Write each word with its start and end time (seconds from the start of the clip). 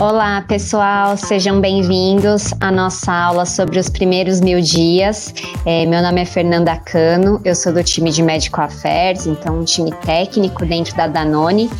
Olá, 0.00 0.44
pessoal, 0.48 1.16
sejam 1.16 1.60
bem-vindos 1.60 2.52
à 2.60 2.68
nossa 2.68 3.12
aula 3.12 3.46
sobre 3.46 3.78
os 3.78 3.88
primeiros 3.88 4.40
mil 4.40 4.60
dias. 4.60 5.32
É, 5.64 5.86
meu 5.86 6.02
nome 6.02 6.20
é 6.20 6.24
Fernanda 6.24 6.76
Cano, 6.76 7.40
eu 7.44 7.54
sou 7.54 7.72
do 7.72 7.82
time 7.84 8.10
de 8.10 8.20
Medical 8.20 8.64
Affairs, 8.64 9.24
então 9.24 9.60
um 9.60 9.64
time 9.64 9.92
técnico 10.04 10.66
dentro 10.66 10.96
da 10.96 11.06
Danone, 11.06 11.70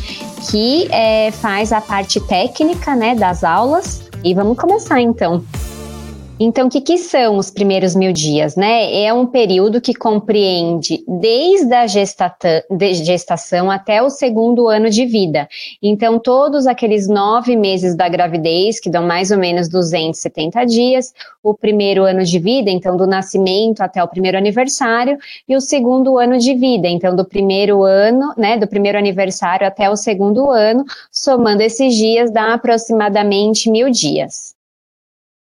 que 0.49 0.87
é, 0.93 1.29
faz 1.29 1.73
a 1.73 1.81
parte 1.81 2.21
técnica 2.21 2.95
né, 2.95 3.15
das 3.15 3.43
aulas. 3.43 4.05
E 4.23 4.33
vamos 4.33 4.57
começar 4.57 5.01
então. 5.01 5.43
Então, 6.37 6.67
o 6.67 6.69
que, 6.69 6.81
que, 6.81 6.97
são 6.97 7.37
os 7.37 7.49
primeiros 7.49 7.95
mil 7.95 8.11
dias? 8.11 8.57
Né? 8.57 9.03
É 9.03 9.13
um 9.13 9.25
período 9.25 9.79
que 9.79 9.93
compreende 9.93 11.01
desde 11.07 11.73
a 11.73 11.87
gestação 11.87 13.71
até 13.71 14.03
o 14.03 14.09
segundo 14.09 14.67
ano 14.67 14.89
de 14.89 15.05
vida. 15.05 15.47
Então, 15.81 16.19
todos 16.19 16.67
aqueles 16.67 17.07
nove 17.07 17.55
meses 17.55 17.95
da 17.95 18.09
gravidez, 18.09 18.81
que 18.81 18.89
dão 18.89 19.07
mais 19.07 19.31
ou 19.31 19.37
menos 19.37 19.69
270 19.69 20.65
dias, 20.65 21.13
o 21.41 21.53
primeiro 21.53 22.03
ano 22.03 22.25
de 22.25 22.37
vida, 22.37 22.69
então 22.69 22.97
do 22.97 23.07
nascimento 23.07 23.79
até 23.79 24.03
o 24.03 24.07
primeiro 24.07 24.37
aniversário, 24.37 25.17
e 25.47 25.55
o 25.55 25.61
segundo 25.61 26.19
ano 26.19 26.37
de 26.37 26.53
vida, 26.53 26.89
então 26.89 27.15
do 27.15 27.23
primeiro 27.23 27.83
ano, 27.83 28.33
né, 28.37 28.57
do 28.57 28.67
primeiro 28.67 28.97
aniversário 28.97 29.65
até 29.65 29.89
o 29.89 29.95
segundo 29.95 30.51
ano, 30.51 30.83
somando 31.09 31.61
esses 31.61 31.95
dias 31.95 32.29
dá 32.29 32.53
aproximadamente 32.53 33.69
mil 33.69 33.89
dias. 33.89 34.54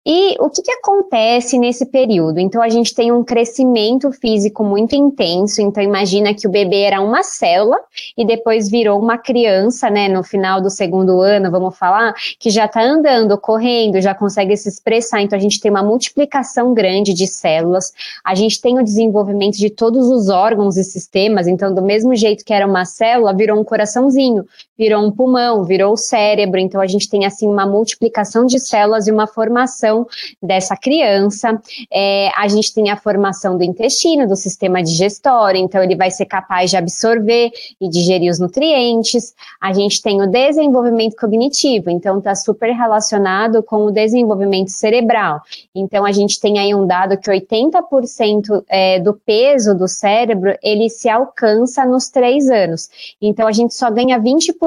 E 0.08 0.36
o 0.38 0.48
que, 0.48 0.62
que, 0.62 0.70
acontece 0.70 1.58
nesse 1.58 1.84
período? 1.84 2.38
Então, 2.38 2.62
a 2.62 2.68
gente 2.68 2.94
tem 2.94 3.10
um 3.10 3.24
crescimento 3.24 4.12
físico 4.12 4.62
muito 4.62 4.94
intenso. 4.94 5.60
Então, 5.60 5.82
imagina 5.82 6.32
que 6.32 6.46
o 6.46 6.50
bebê 6.50 6.82
era 6.82 7.00
uma 7.00 7.24
célula 7.24 7.76
e 8.16 8.24
depois 8.24 8.70
virou 8.70 9.00
uma 9.00 9.18
criança, 9.18 9.90
né? 9.90 10.08
No 10.08 10.22
final 10.22 10.60
do 10.60 10.70
segundo 10.70 11.20
ano, 11.20 11.50
vamos 11.50 11.76
falar, 11.76 12.14
que 12.38 12.50
já 12.50 12.66
está 12.66 12.84
andando, 12.84 13.36
correndo, 13.36 14.00
já 14.00 14.14
consegue 14.14 14.56
se 14.56 14.68
expressar. 14.68 15.22
Então, 15.22 15.36
a 15.36 15.42
gente 15.42 15.58
tem 15.58 15.72
uma 15.72 15.82
multiplicação 15.82 16.72
grande 16.72 17.12
de 17.12 17.26
células. 17.26 17.92
A 18.24 18.36
gente 18.36 18.60
tem 18.60 18.78
o 18.78 18.84
desenvolvimento 18.84 19.56
de 19.56 19.70
todos 19.70 20.06
os 20.06 20.28
órgãos 20.28 20.76
e 20.76 20.84
sistemas. 20.84 21.48
Então, 21.48 21.74
do 21.74 21.82
mesmo 21.82 22.14
jeito 22.14 22.44
que 22.44 22.52
era 22.52 22.64
uma 22.64 22.84
célula, 22.84 23.34
virou 23.34 23.58
um 23.58 23.64
coraçãozinho, 23.64 24.46
virou 24.78 25.04
um 25.04 25.10
pulmão, 25.10 25.64
virou 25.64 25.92
o 25.92 25.96
cérebro. 25.96 26.60
Então, 26.60 26.80
a 26.80 26.86
gente 26.86 27.08
tem, 27.08 27.24
assim, 27.24 27.46
uma 27.46 27.66
multiplicação 27.66 28.46
de 28.46 28.58
células 28.58 29.06
e 29.06 29.12
uma 29.12 29.26
formação 29.26 30.06
dessa 30.42 30.76
criança. 30.76 31.60
É, 31.92 32.30
a 32.36 32.46
gente 32.48 32.72
tem 32.74 32.90
a 32.90 32.96
formação 32.96 33.56
do 33.56 33.64
intestino, 33.64 34.26
do 34.26 34.36
sistema 34.36 34.82
digestório, 34.82 35.60
então 35.60 35.82
ele 35.82 35.96
vai 35.96 36.10
ser 36.10 36.26
capaz 36.26 36.70
de 36.70 36.76
absorver 36.76 37.50
e 37.80 37.88
digerir 37.88 38.30
os 38.30 38.38
nutrientes. 38.38 39.34
A 39.60 39.72
gente 39.72 40.02
tem 40.02 40.20
o 40.22 40.26
desenvolvimento 40.26 41.16
cognitivo, 41.16 41.90
então 41.90 42.18
está 42.18 42.34
super 42.34 42.72
relacionado 42.72 43.62
com 43.62 43.86
o 43.86 43.90
desenvolvimento 43.90 44.70
cerebral. 44.70 45.40
Então 45.74 46.04
a 46.04 46.12
gente 46.12 46.40
tem 46.40 46.58
aí 46.58 46.74
um 46.74 46.86
dado 46.86 47.16
que 47.18 47.30
80% 47.30 48.64
é, 48.68 49.00
do 49.00 49.14
peso 49.14 49.74
do 49.74 49.88
cérebro 49.88 50.56
ele 50.62 50.88
se 50.88 51.08
alcança 51.08 51.84
nos 51.84 52.08
três 52.08 52.48
anos. 52.48 52.88
Então 53.20 53.46
a 53.46 53.52
gente 53.52 53.74
só 53.74 53.90
ganha 53.90 54.20
20% 54.20 54.65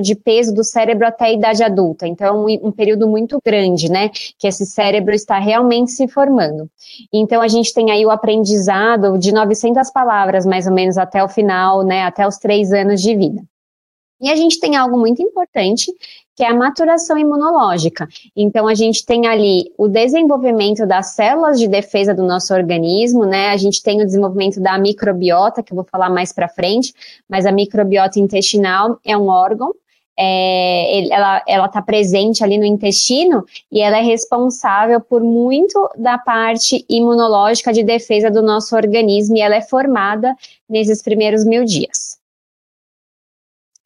de 0.00 0.14
peso 0.14 0.54
do 0.54 0.64
cérebro 0.64 1.06
até 1.06 1.26
a 1.26 1.32
idade 1.32 1.62
adulta. 1.62 2.06
Então 2.06 2.26
é 2.26 2.32
um, 2.32 2.68
um 2.68 2.72
período 2.72 3.08
muito 3.08 3.38
grande, 3.44 3.90
né? 3.90 4.10
Que 4.38 4.46
esse 4.46 4.64
cérebro 4.66 5.14
está 5.14 5.38
realmente 5.38 5.90
se 5.90 6.08
formando. 6.08 6.70
Então, 7.12 7.42
a 7.42 7.48
gente 7.48 7.72
tem 7.72 7.90
aí 7.90 8.04
o 8.04 8.10
aprendizado 8.10 9.18
de 9.18 9.32
900 9.32 9.90
palavras, 9.90 10.46
mais 10.46 10.66
ou 10.66 10.72
menos, 10.72 10.98
até 10.98 11.22
o 11.22 11.28
final, 11.28 11.82
né, 11.82 12.02
até 12.02 12.26
os 12.26 12.38
três 12.38 12.72
anos 12.72 13.00
de 13.00 13.14
vida. 13.14 13.42
E 14.20 14.30
a 14.30 14.36
gente 14.36 14.58
tem 14.58 14.76
algo 14.76 14.98
muito 14.98 15.22
importante, 15.22 15.92
que 16.34 16.42
é 16.42 16.48
a 16.48 16.54
maturação 16.54 17.18
imunológica. 17.18 18.08
Então, 18.34 18.66
a 18.66 18.74
gente 18.74 19.04
tem 19.04 19.26
ali 19.26 19.72
o 19.76 19.88
desenvolvimento 19.88 20.86
das 20.86 21.14
células 21.14 21.58
de 21.58 21.68
defesa 21.68 22.14
do 22.14 22.22
nosso 22.22 22.54
organismo, 22.54 23.24
né? 23.24 23.48
A 23.48 23.56
gente 23.56 23.82
tem 23.82 24.00
o 24.00 24.06
desenvolvimento 24.06 24.60
da 24.60 24.78
microbiota, 24.78 25.62
que 25.62 25.72
eu 25.72 25.76
vou 25.76 25.86
falar 25.90 26.10
mais 26.10 26.32
para 26.32 26.48
frente, 26.48 26.92
mas 27.28 27.46
a 27.46 27.52
microbiota 27.52 28.18
intestinal 28.18 28.98
é 29.04 29.16
um 29.16 29.28
órgão 29.28 29.72
é, 30.18 31.08
ela 31.46 31.66
está 31.66 31.82
presente 31.82 32.42
ali 32.42 32.56
no 32.56 32.64
intestino 32.64 33.44
e 33.70 33.80
ela 33.80 33.98
é 33.98 34.02
responsável 34.02 35.00
por 35.00 35.22
muito 35.22 35.90
da 35.96 36.16
parte 36.16 36.84
imunológica 36.88 37.72
de 37.72 37.82
defesa 37.82 38.30
do 38.30 38.42
nosso 38.42 38.74
organismo 38.74 39.36
e 39.36 39.40
ela 39.40 39.56
é 39.56 39.60
formada 39.60 40.34
nesses 40.68 41.02
primeiros 41.02 41.44
mil 41.44 41.64
dias. 41.64 42.15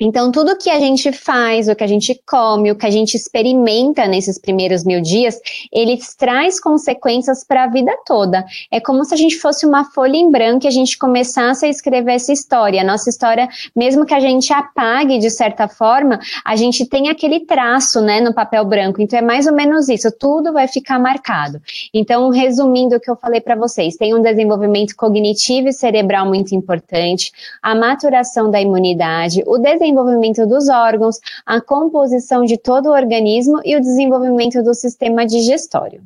Então, 0.00 0.32
tudo 0.32 0.56
que 0.56 0.70
a 0.70 0.80
gente 0.80 1.12
faz, 1.12 1.68
o 1.68 1.76
que 1.76 1.84
a 1.84 1.86
gente 1.86 2.18
come, 2.26 2.72
o 2.72 2.74
que 2.74 2.86
a 2.86 2.90
gente 2.90 3.14
experimenta 3.14 4.06
nesses 4.06 4.38
primeiros 4.38 4.82
mil 4.82 5.02
dias, 5.02 5.38
ele 5.70 5.98
traz 6.16 6.58
consequências 6.58 7.44
para 7.44 7.64
a 7.64 7.66
vida 7.66 7.94
toda. 8.06 8.42
É 8.72 8.80
como 8.80 9.04
se 9.04 9.12
a 9.12 9.16
gente 9.16 9.36
fosse 9.36 9.66
uma 9.66 9.84
folha 9.84 10.16
em 10.16 10.30
branco 10.30 10.64
e 10.64 10.68
a 10.68 10.70
gente 10.70 10.96
começasse 10.96 11.66
a 11.66 11.68
escrever 11.68 12.14
essa 12.14 12.32
história. 12.32 12.80
A 12.80 12.84
nossa 12.84 13.10
história, 13.10 13.46
mesmo 13.76 14.06
que 14.06 14.14
a 14.14 14.20
gente 14.20 14.50
apague 14.54 15.18
de 15.18 15.28
certa 15.28 15.68
forma, 15.68 16.18
a 16.46 16.56
gente 16.56 16.86
tem 16.86 17.10
aquele 17.10 17.40
traço, 17.40 18.00
né, 18.00 18.22
no 18.22 18.32
papel 18.32 18.64
branco. 18.64 19.02
Então, 19.02 19.18
é 19.18 19.22
mais 19.22 19.46
ou 19.46 19.54
menos 19.54 19.90
isso. 19.90 20.10
Tudo 20.18 20.50
vai 20.50 20.66
ficar 20.66 20.98
marcado. 20.98 21.60
Então, 21.92 22.30
resumindo 22.30 22.96
o 22.96 23.00
que 23.00 23.10
eu 23.10 23.16
falei 23.16 23.42
para 23.42 23.54
vocês, 23.54 23.96
tem 23.96 24.14
um 24.14 24.22
desenvolvimento 24.22 24.96
cognitivo 24.96 25.68
e 25.68 25.72
cerebral 25.74 26.24
muito 26.24 26.54
importante, 26.54 27.32
a 27.62 27.74
maturação 27.74 28.50
da 28.50 28.58
imunidade, 28.58 29.42
o 29.46 29.58
desenvolvimento 29.58 29.89
desenvolvimento 29.90 30.46
dos 30.46 30.68
órgãos, 30.68 31.18
a 31.44 31.60
composição 31.60 32.44
de 32.44 32.56
todo 32.56 32.86
o 32.86 32.92
organismo 32.92 33.60
e 33.64 33.76
o 33.76 33.80
desenvolvimento 33.80 34.62
do 34.62 34.72
sistema 34.72 35.26
digestório. 35.26 36.02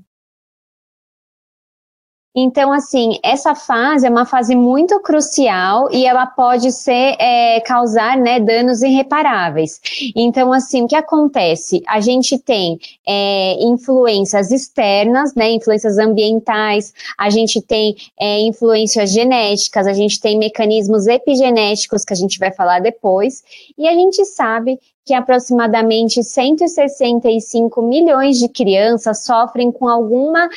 Então, 2.36 2.72
assim, 2.72 3.18
essa 3.22 3.54
fase 3.54 4.06
é 4.06 4.10
uma 4.10 4.26
fase 4.26 4.56
muito 4.56 4.98
crucial 4.98 5.88
e 5.92 6.04
ela 6.04 6.26
pode 6.26 6.72
ser 6.72 7.14
é, 7.20 7.60
causar 7.60 8.16
né, 8.16 8.40
danos 8.40 8.82
irreparáveis. 8.82 9.80
Então, 10.16 10.52
assim, 10.52 10.82
o 10.82 10.88
que 10.88 10.96
acontece? 10.96 11.80
A 11.86 12.00
gente 12.00 12.36
tem 12.36 12.76
é, 13.06 13.62
influências 13.62 14.50
externas, 14.50 15.32
né, 15.36 15.52
influências 15.52 15.96
ambientais, 15.96 16.92
a 17.16 17.30
gente 17.30 17.62
tem 17.62 17.94
é, 18.18 18.40
influências 18.40 19.12
genéticas, 19.12 19.86
a 19.86 19.92
gente 19.92 20.20
tem 20.20 20.36
mecanismos 20.36 21.06
epigenéticos 21.06 22.04
que 22.04 22.12
a 22.12 22.16
gente 22.16 22.40
vai 22.40 22.50
falar 22.50 22.80
depois, 22.80 23.44
e 23.78 23.86
a 23.86 23.92
gente 23.92 24.24
sabe 24.24 24.80
que 25.04 25.12
aproximadamente 25.12 26.24
165 26.24 27.82
milhões 27.82 28.38
de 28.38 28.48
crianças 28.48 29.22
sofrem 29.24 29.70
com 29.70 29.86
alguma 29.86 30.48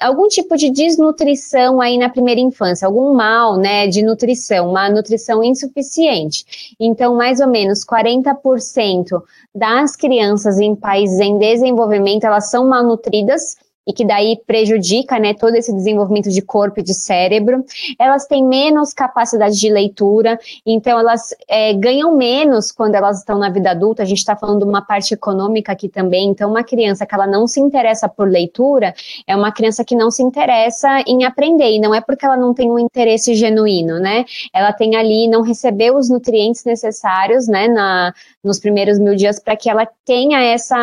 algum 0.00 0.26
tipo 0.28 0.56
de 0.56 0.70
desnutrição 0.70 1.80
aí 1.80 1.98
na 1.98 2.08
primeira 2.08 2.40
infância, 2.40 2.86
algum 2.86 3.14
mal, 3.14 3.56
né, 3.56 3.86
de 3.86 4.02
nutrição, 4.02 4.70
uma 4.70 4.88
nutrição 4.88 5.44
insuficiente. 5.44 6.74
Então, 6.80 7.14
mais 7.14 7.40
ou 7.40 7.46
menos 7.46 7.84
40% 7.84 9.22
das 9.54 9.94
crianças 9.94 10.58
em 10.58 10.74
países 10.74 11.20
em 11.20 11.38
desenvolvimento, 11.38 12.24
elas 12.24 12.50
são 12.50 12.66
malnutridas, 12.66 13.56
e 13.86 13.92
que 13.92 14.04
daí 14.04 14.40
prejudica 14.46 15.18
né, 15.18 15.34
todo 15.34 15.54
esse 15.54 15.72
desenvolvimento 15.72 16.30
de 16.30 16.42
corpo 16.42 16.80
e 16.80 16.82
de 16.82 16.94
cérebro. 16.94 17.64
Elas 17.98 18.26
têm 18.26 18.44
menos 18.44 18.92
capacidade 18.92 19.58
de 19.58 19.70
leitura, 19.70 20.38
então 20.64 20.98
elas 20.98 21.34
é, 21.48 21.72
ganham 21.74 22.16
menos 22.16 22.70
quando 22.70 22.94
elas 22.94 23.18
estão 23.18 23.38
na 23.38 23.50
vida 23.50 23.70
adulta. 23.70 24.02
A 24.02 24.06
gente 24.06 24.18
está 24.18 24.36
falando 24.36 24.60
de 24.60 24.64
uma 24.64 24.82
parte 24.82 25.14
econômica 25.14 25.72
aqui 25.72 25.88
também. 25.88 26.28
Então, 26.28 26.50
uma 26.50 26.62
criança 26.62 27.06
que 27.06 27.14
ela 27.14 27.26
não 27.26 27.46
se 27.46 27.60
interessa 27.60 28.08
por 28.08 28.28
leitura 28.28 28.94
é 29.26 29.34
uma 29.34 29.52
criança 29.52 29.84
que 29.84 29.96
não 29.96 30.10
se 30.10 30.22
interessa 30.22 31.02
em 31.06 31.24
aprender, 31.24 31.72
e 31.72 31.80
não 31.80 31.94
é 31.94 32.00
porque 32.00 32.24
ela 32.24 32.36
não 32.36 32.54
tem 32.54 32.70
um 32.70 32.78
interesse 32.78 33.34
genuíno, 33.34 33.98
né? 33.98 34.24
Ela 34.52 34.72
tem 34.72 34.96
ali, 34.96 35.28
não 35.28 35.42
recebeu 35.42 35.96
os 35.96 36.08
nutrientes 36.08 36.64
necessários, 36.64 37.48
né, 37.48 37.68
na, 37.68 38.12
nos 38.42 38.58
primeiros 38.58 38.98
mil 38.98 39.14
dias 39.14 39.38
para 39.40 39.56
que 39.56 39.68
ela 39.68 39.86
tenha 40.04 40.42
essa 40.42 40.76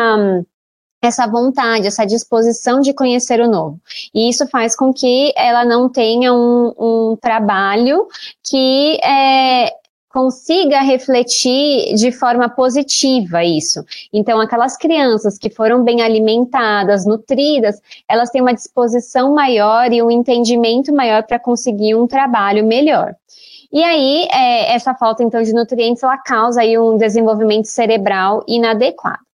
essa 1.00 1.26
vontade, 1.26 1.86
essa 1.86 2.04
disposição 2.04 2.80
de 2.80 2.92
conhecer 2.92 3.40
o 3.40 3.48
novo. 3.48 3.80
E 4.14 4.28
isso 4.28 4.46
faz 4.48 4.76
com 4.76 4.92
que 4.92 5.32
ela 5.36 5.64
não 5.64 5.88
tenha 5.88 6.32
um, 6.32 6.74
um 6.78 7.16
trabalho 7.20 8.06
que 8.42 8.98
é, 9.02 9.72
consiga 10.08 10.80
refletir 10.80 11.94
de 11.94 12.10
forma 12.10 12.48
positiva 12.48 13.44
isso. 13.44 13.84
Então, 14.12 14.40
aquelas 14.40 14.76
crianças 14.76 15.38
que 15.38 15.50
foram 15.50 15.84
bem 15.84 16.02
alimentadas, 16.02 17.06
nutridas, 17.06 17.80
elas 18.08 18.30
têm 18.30 18.40
uma 18.40 18.54
disposição 18.54 19.32
maior 19.32 19.92
e 19.92 20.02
um 20.02 20.10
entendimento 20.10 20.92
maior 20.92 21.22
para 21.22 21.38
conseguir 21.38 21.94
um 21.94 22.06
trabalho 22.06 22.66
melhor. 22.66 23.14
E 23.70 23.84
aí, 23.84 24.26
é, 24.32 24.74
essa 24.74 24.94
falta, 24.94 25.22
então, 25.22 25.42
de 25.42 25.52
nutrientes, 25.52 26.02
ela 26.02 26.16
causa 26.16 26.62
aí 26.62 26.78
um 26.78 26.96
desenvolvimento 26.96 27.66
cerebral 27.66 28.42
inadequado. 28.48 29.27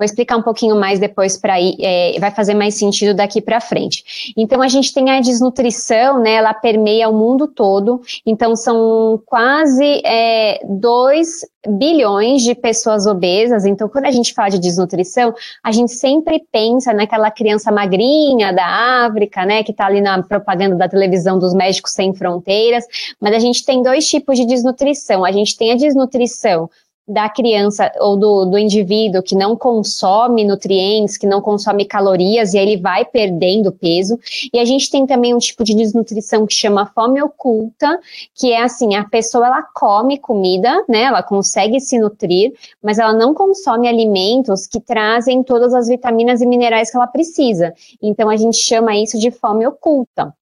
Vou 0.00 0.06
explicar 0.06 0.38
um 0.38 0.42
pouquinho 0.42 0.76
mais 0.76 0.98
depois 0.98 1.36
para 1.36 1.60
ir, 1.60 1.76
é, 1.78 2.18
vai 2.18 2.30
fazer 2.30 2.54
mais 2.54 2.74
sentido 2.74 3.12
daqui 3.12 3.38
para 3.38 3.60
frente. 3.60 4.32
Então 4.34 4.62
a 4.62 4.68
gente 4.68 4.94
tem 4.94 5.10
a 5.10 5.20
desnutrição, 5.20 6.18
né? 6.18 6.36
Ela 6.36 6.54
permeia 6.54 7.06
o 7.06 7.12
mundo 7.12 7.46
todo. 7.46 8.00
Então 8.24 8.56
são 8.56 9.20
quase 9.26 10.00
é, 10.02 10.58
2 10.64 11.28
bilhões 11.68 12.40
de 12.40 12.54
pessoas 12.54 13.06
obesas. 13.06 13.66
Então, 13.66 13.90
quando 13.90 14.06
a 14.06 14.10
gente 14.10 14.32
fala 14.32 14.48
de 14.48 14.58
desnutrição, 14.58 15.34
a 15.62 15.70
gente 15.70 15.92
sempre 15.92 16.42
pensa 16.50 16.94
naquela 16.94 17.30
criança 17.30 17.70
magrinha 17.70 18.54
da 18.54 19.04
África, 19.04 19.44
né, 19.44 19.62
que 19.62 19.70
está 19.70 19.84
ali 19.84 20.00
na 20.00 20.22
propaganda 20.22 20.76
da 20.76 20.88
televisão 20.88 21.38
dos 21.38 21.52
Médicos 21.52 21.92
Sem 21.92 22.14
Fronteiras. 22.14 22.86
Mas 23.20 23.34
a 23.34 23.38
gente 23.38 23.66
tem 23.66 23.82
dois 23.82 24.06
tipos 24.06 24.38
de 24.38 24.46
desnutrição. 24.46 25.26
A 25.26 25.30
gente 25.30 25.58
tem 25.58 25.72
a 25.72 25.76
desnutrição 25.76 26.70
da 27.06 27.28
criança 27.28 27.90
ou 27.98 28.16
do, 28.16 28.44
do 28.44 28.58
indivíduo 28.58 29.22
que 29.22 29.34
não 29.34 29.56
consome 29.56 30.44
nutrientes, 30.44 31.16
que 31.16 31.26
não 31.26 31.40
consome 31.40 31.84
calorias, 31.84 32.54
e 32.54 32.58
aí 32.58 32.70
ele 32.70 32.80
vai 32.80 33.04
perdendo 33.04 33.72
peso. 33.72 34.18
E 34.52 34.58
a 34.58 34.64
gente 34.64 34.90
tem 34.90 35.06
também 35.06 35.34
um 35.34 35.38
tipo 35.38 35.64
de 35.64 35.74
desnutrição 35.74 36.46
que 36.46 36.54
chama 36.54 36.86
fome 36.86 37.20
oculta, 37.20 37.98
que 38.34 38.52
é 38.52 38.62
assim, 38.62 38.94
a 38.94 39.04
pessoa 39.04 39.46
ela 39.46 39.62
come 39.74 40.18
comida, 40.18 40.84
né? 40.88 41.02
Ela 41.02 41.22
consegue 41.22 41.80
se 41.80 41.98
nutrir, 41.98 42.52
mas 42.82 42.98
ela 42.98 43.12
não 43.12 43.34
consome 43.34 43.88
alimentos 43.88 44.66
que 44.66 44.80
trazem 44.80 45.42
todas 45.42 45.74
as 45.74 45.88
vitaminas 45.88 46.40
e 46.40 46.46
minerais 46.46 46.90
que 46.90 46.96
ela 46.96 47.06
precisa. 47.06 47.74
Então 48.00 48.28
a 48.30 48.36
gente 48.36 48.56
chama 48.56 48.96
isso 48.96 49.18
de 49.18 49.30
fome 49.30 49.66
oculta. 49.66 50.34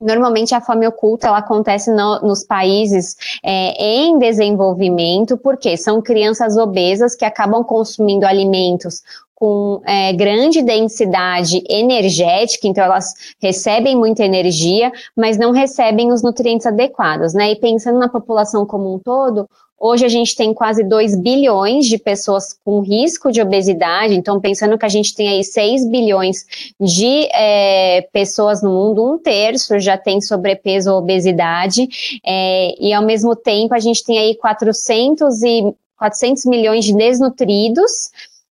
Normalmente 0.00 0.54
a 0.54 0.60
fome 0.60 0.86
oculta 0.86 1.28
ela 1.28 1.38
acontece 1.38 1.90
no, 1.90 2.20
nos 2.20 2.44
países 2.44 3.16
é, 3.42 3.72
em 3.82 4.18
desenvolvimento, 4.18 5.38
porque 5.38 5.76
são 5.76 6.02
crianças 6.02 6.56
obesas 6.56 7.14
que 7.14 7.24
acabam 7.24 7.62
consumindo 7.64 8.26
alimentos 8.26 9.02
com 9.34 9.82
é, 9.84 10.12
grande 10.12 10.62
densidade 10.62 11.62
energética, 11.68 12.68
então 12.68 12.84
elas 12.84 13.14
recebem 13.40 13.96
muita 13.96 14.24
energia, 14.24 14.92
mas 15.16 15.36
não 15.36 15.50
recebem 15.50 16.12
os 16.12 16.22
nutrientes 16.22 16.66
adequados, 16.66 17.34
né? 17.34 17.50
E 17.50 17.56
pensando 17.56 17.98
na 17.98 18.08
população 18.08 18.64
como 18.64 18.94
um 18.94 18.98
todo, 18.98 19.48
Hoje 19.86 20.06
a 20.06 20.08
gente 20.08 20.34
tem 20.34 20.54
quase 20.54 20.82
2 20.82 21.14
bilhões 21.14 21.84
de 21.84 21.98
pessoas 21.98 22.58
com 22.64 22.80
risco 22.80 23.30
de 23.30 23.42
obesidade, 23.42 24.14
então 24.14 24.40
pensando 24.40 24.78
que 24.78 24.86
a 24.86 24.88
gente 24.88 25.14
tem 25.14 25.28
aí 25.28 25.44
6 25.44 25.86
bilhões 25.90 26.46
de 26.80 27.28
é, 27.34 28.00
pessoas 28.10 28.62
no 28.62 28.70
mundo, 28.70 29.04
um 29.04 29.18
terço 29.18 29.78
já 29.78 29.98
tem 29.98 30.22
sobrepeso 30.22 30.90
ou 30.90 31.00
obesidade, 31.00 31.86
é, 32.24 32.74
e 32.80 32.94
ao 32.94 33.04
mesmo 33.04 33.36
tempo 33.36 33.74
a 33.74 33.78
gente 33.78 34.02
tem 34.02 34.18
aí 34.18 34.34
400, 34.34 35.42
e, 35.42 35.74
400 35.98 36.46
milhões 36.46 36.86
de 36.86 36.96
desnutridos, 36.96 38.10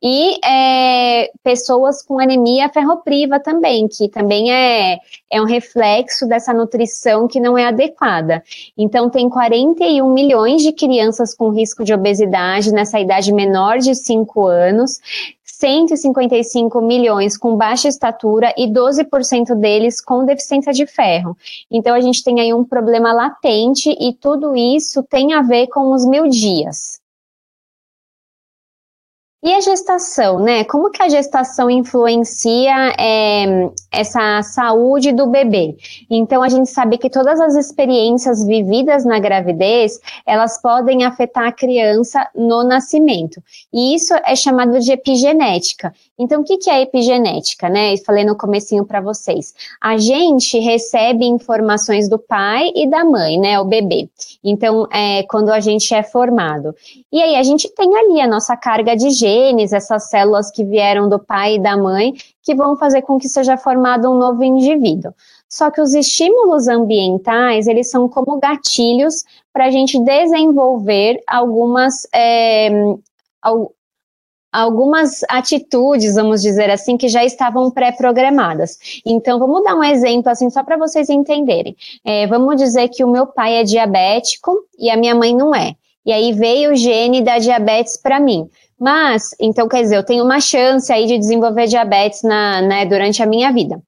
e 0.02 0.38
é, 0.46 1.32
pessoas 1.44 2.02
com 2.04 2.20
anemia 2.20 2.70
ferropriva 2.70 3.40
também, 3.40 3.88
que 3.88 4.08
também 4.08 4.52
é, 4.52 5.00
é 5.32 5.42
um 5.42 5.46
reflexo 5.46 6.28
dessa 6.28 6.54
nutrição 6.54 7.28
que 7.28 7.40
não 7.40 7.58
é 7.58 7.66
adequada. 7.66 8.44
Então, 8.78 9.10
tem 9.10 9.30
41 9.30 10.14
milhões 10.14 10.62
de 10.62 10.72
crianças 10.72 11.34
com 11.34 11.50
risco 11.50 11.84
de 11.84 11.94
obesidade 11.94 12.72
nessa 12.72 13.00
idade 13.00 13.34
menor 13.34 13.80
de 13.80 13.96
5 13.96 14.46
anos, 14.46 15.00
155 15.44 16.82
milhões 16.82 17.38
com 17.38 17.56
baixa 17.56 17.88
estatura 17.88 18.54
e 18.58 18.68
12% 18.68 19.56
deles 19.56 20.02
com 20.02 20.26
deficiência 20.26 20.74
de 20.74 20.86
ferro. 20.86 21.38
Então, 21.72 21.96
a 21.96 22.02
gente 22.02 22.24
tem 22.24 22.42
aí 22.42 22.54
um 22.54 22.66
problema 22.66 23.14
latente 23.14 23.90
e 24.00 24.14
tudo 24.14 24.56
isso 24.56 25.02
tem 25.04 25.34
a 25.34 25.42
ver 25.42 25.68
com 25.68 25.94
os 25.94 26.06
mil 26.06 26.28
dias. 26.28 27.00
E 29.46 29.54
a 29.54 29.62
gestação, 29.62 30.40
né? 30.40 30.64
Como 30.64 30.90
que 30.90 31.04
a 31.04 31.08
gestação 31.08 31.70
influencia 31.70 32.96
é, 32.98 33.70
essa 33.92 34.42
saúde 34.42 35.12
do 35.12 35.28
bebê? 35.28 35.78
Então, 36.10 36.42
a 36.42 36.50
gente 36.50 36.68
sabe 36.68 36.98
que 36.98 37.12
todas 37.12 37.40
as 37.40 37.54
experiências 37.54 38.44
vividas 38.44 39.06
na 39.06 39.20
gravidez, 39.20 40.00
elas 40.26 40.60
podem 40.60 41.06
afetar 41.06 41.46
a 41.46 41.52
criança 41.52 42.28
no 42.34 42.64
nascimento. 42.64 43.40
E 43.72 43.94
isso 43.94 44.16
é 44.26 44.36
chamado 44.36 44.80
de 44.80 44.92
epigenética. 44.92 45.94
Então, 46.18 46.42
o 46.42 46.44
que, 46.46 46.70
é 46.70 46.82
epigenética, 46.82 47.68
né? 47.68 47.94
Eu 47.94 47.98
falei 47.98 48.24
no 48.24 48.38
comecinho 48.38 48.86
para 48.86 49.02
vocês. 49.02 49.54
A 49.82 49.98
gente 49.98 50.58
recebe 50.60 51.26
informações 51.26 52.08
do 52.08 52.18
pai 52.18 52.72
e 52.74 52.90
da 52.90 53.04
mãe, 53.04 53.38
né? 53.38 53.60
O 53.60 53.66
bebê. 53.66 54.10
Então, 54.44 54.88
é 54.92 55.24
quando 55.24 55.50
a 55.50 55.60
gente 55.60 55.94
é 55.94 56.04
formado. 56.04 56.74
E 57.12 57.22
aí, 57.22 57.36
a 57.36 57.44
gente 57.44 57.70
tem 57.76 57.94
ali 57.98 58.22
a 58.22 58.28
nossa 58.28 58.56
carga 58.56 58.96
de 58.96 59.10
genes, 59.10 59.74
essas 59.74 60.10
células 60.10 60.50
que 60.50 60.64
vieram 60.64 61.10
do 61.10 61.20
pai 61.20 61.56
e 61.56 61.60
da 61.60 61.76
mãe, 61.76 62.14
que 62.42 62.56
vão 62.56 62.78
fazer 62.78 63.02
com 63.02 63.20
que 63.20 63.28
seja 63.28 63.58
formado 63.58 64.10
um 64.10 64.18
novo 64.18 64.44
indivíduo. 64.44 65.14
Só 65.50 65.70
que 65.72 65.82
os 65.82 65.94
estímulos 65.94 66.68
ambientais, 66.68 67.68
eles 67.68 67.90
são 67.90 68.10
como 68.10 68.40
gatilhos 68.40 69.24
para 69.54 69.66
a 69.66 69.72
gente 69.72 70.00
desenvolver 70.00 71.22
algumas, 71.28 72.08
é, 72.14 72.70
algumas 74.56 75.22
atitudes, 75.30 76.16
vamos 76.16 76.42
dizer 76.42 76.70
assim, 76.70 76.98
que 76.98 77.10
já 77.10 77.24
estavam 77.24 77.70
pré-programadas. 77.70 78.78
Então, 79.06 79.38
vamos 79.38 79.64
dar 79.64 79.76
um 79.76 79.84
exemplo, 79.84 80.32
assim, 80.32 80.50
só 80.50 80.64
para 80.64 80.78
vocês 80.78 81.10
entenderem. 81.10 81.76
É, 82.04 82.26
vamos 82.28 82.56
dizer 82.56 82.88
que 82.90 83.04
o 83.04 83.12
meu 83.12 83.28
pai 83.28 83.56
é 83.56 83.64
diabético 83.64 84.58
e 84.80 84.90
a 84.90 84.98
minha 84.98 85.14
mãe 85.14 85.36
não 85.36 85.54
é. 85.54 85.74
E 86.06 86.12
aí 86.12 86.32
veio 86.34 86.72
o 86.72 86.76
gene 86.76 87.22
da 87.22 87.38
diabetes 87.38 87.98
para 87.98 88.20
mim. 88.20 88.48
Mas, 88.80 89.36
então, 89.40 89.68
quer 89.68 89.82
dizer, 89.82 89.98
eu 89.98 90.06
tenho 90.06 90.24
uma 90.24 90.40
chance 90.40 90.92
aí 90.92 91.06
de 91.06 91.18
desenvolver 91.18 91.68
diabetes 91.68 92.22
na, 92.24 92.62
né, 92.62 92.86
durante 92.86 93.24
a 93.24 93.26
minha 93.26 93.52
vida. 93.52 93.82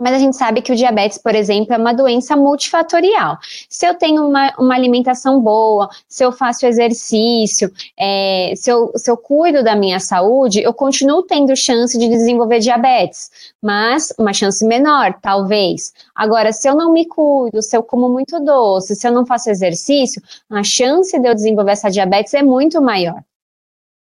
Mas 0.00 0.14
a 0.14 0.18
gente 0.18 0.34
sabe 0.34 0.62
que 0.62 0.72
o 0.72 0.76
diabetes, 0.76 1.18
por 1.18 1.34
exemplo, 1.34 1.74
é 1.74 1.76
uma 1.76 1.92
doença 1.92 2.34
multifatorial. 2.34 3.36
Se 3.68 3.86
eu 3.86 3.94
tenho 3.94 4.26
uma, 4.26 4.50
uma 4.58 4.74
alimentação 4.74 5.38
boa, 5.42 5.90
se 6.08 6.24
eu 6.24 6.32
faço 6.32 6.64
exercício, 6.64 7.70
é, 7.98 8.54
se, 8.56 8.70
eu, 8.70 8.90
se 8.96 9.10
eu 9.10 9.16
cuido 9.18 9.62
da 9.62 9.76
minha 9.76 10.00
saúde, 10.00 10.62
eu 10.62 10.72
continuo 10.72 11.22
tendo 11.22 11.54
chance 11.54 11.98
de 11.98 12.08
desenvolver 12.08 12.60
diabetes, 12.60 13.52
mas 13.60 14.10
uma 14.18 14.32
chance 14.32 14.64
menor, 14.64 15.18
talvez. 15.20 15.92
Agora, 16.14 16.50
se 16.50 16.66
eu 16.66 16.74
não 16.74 16.92
me 16.92 17.06
cuido, 17.06 17.60
se 17.60 17.76
eu 17.76 17.82
como 17.82 18.08
muito 18.08 18.40
doce, 18.40 18.96
se 18.96 19.06
eu 19.06 19.12
não 19.12 19.26
faço 19.26 19.50
exercício, 19.50 20.22
a 20.48 20.62
chance 20.62 21.18
de 21.18 21.28
eu 21.28 21.34
desenvolver 21.34 21.72
essa 21.72 21.90
diabetes 21.90 22.32
é 22.32 22.42
muito 22.42 22.80
maior. 22.80 23.22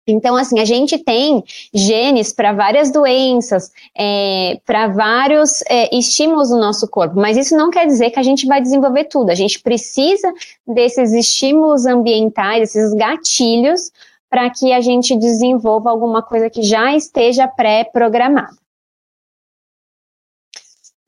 Então, 0.08 0.36
assim, 0.36 0.60
a 0.60 0.66
gente 0.66 1.00
tem 1.00 1.44
genes 1.74 2.32
para 2.32 2.54
várias 2.54 2.92
doenças, 2.92 3.72
é, 3.98 4.60
para 4.66 4.88
vários 4.88 5.62
é, 5.68 5.96
estímulos 5.96 6.52
no 6.52 6.60
nosso 6.60 6.88
corpo, 6.88 7.16
mas 7.20 7.38
isso 7.38 7.58
não 7.58 7.72
quer 7.72 7.88
dizer 7.88 8.12
que 8.12 8.20
a 8.20 8.24
gente 8.24 8.46
vai 8.46 8.62
desenvolver 8.62 9.06
tudo. 9.06 9.32
A 9.32 9.36
gente 9.36 9.60
precisa 9.62 10.32
desses 10.68 11.12
estímulos 11.12 11.86
ambientais, 11.86 12.76
esses 12.76 12.94
gatilhos, 12.94 13.92
para 14.30 14.50
que 14.50 14.72
a 14.74 14.82
gente 14.82 15.16
desenvolva 15.18 15.90
alguma 15.90 16.22
coisa 16.22 16.50
que 16.50 16.62
já 16.62 16.96
esteja 16.96 17.48
pré-programada. 17.48 18.56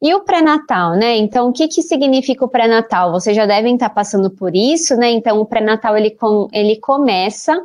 E 0.01 0.13
o 0.13 0.22
pré-natal, 0.22 0.92
né? 0.92 1.18
Então, 1.18 1.50
o 1.50 1.51
que, 1.54 1.68
que 1.68 1.82
significa 1.82 2.46
o 2.46 2.48
pré-natal? 2.48 3.12
Vocês 3.12 3.36
já 3.36 3.48
devem 3.48 3.74
estar 3.74 3.89
passando 3.89 4.30
por 4.30 4.56
isso, 4.56 4.96
né? 4.96 5.10
Então, 5.10 5.39
o 5.39 5.46
pré-natal 5.46 5.98
ele, 5.98 6.12
com, 6.12 6.48
ele 6.54 6.77
começa 6.77 7.60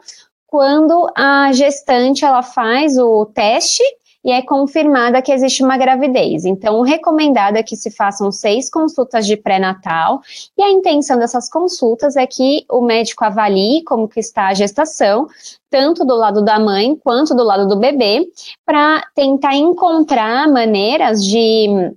quando 0.52 1.10
a 1.16 1.50
gestante 1.52 2.26
ela 2.26 2.42
faz 2.42 2.98
o 2.98 3.24
teste 3.24 3.82
e 4.22 4.30
é 4.30 4.42
confirmada 4.42 5.22
que 5.22 5.32
existe 5.32 5.64
uma 5.64 5.78
gravidez. 5.78 6.44
Então, 6.44 6.78
o 6.78 6.82
recomendado 6.82 7.56
é 7.56 7.62
que 7.62 7.74
se 7.74 7.90
façam 7.90 8.30
seis 8.30 8.68
consultas 8.68 9.26
de 9.26 9.34
pré-natal, 9.34 10.20
e 10.56 10.62
a 10.62 10.70
intenção 10.70 11.18
dessas 11.18 11.48
consultas 11.48 12.16
é 12.16 12.26
que 12.26 12.66
o 12.70 12.82
médico 12.82 13.24
avalie 13.24 13.82
como 13.84 14.06
que 14.06 14.20
está 14.20 14.48
a 14.48 14.54
gestação, 14.54 15.26
tanto 15.70 16.04
do 16.04 16.14
lado 16.14 16.44
da 16.44 16.58
mãe 16.58 16.94
quanto 16.96 17.34
do 17.34 17.42
lado 17.42 17.66
do 17.66 17.78
bebê, 17.78 18.28
para 18.66 19.02
tentar 19.14 19.56
encontrar 19.56 20.46
maneiras 20.48 21.24
de 21.24 21.94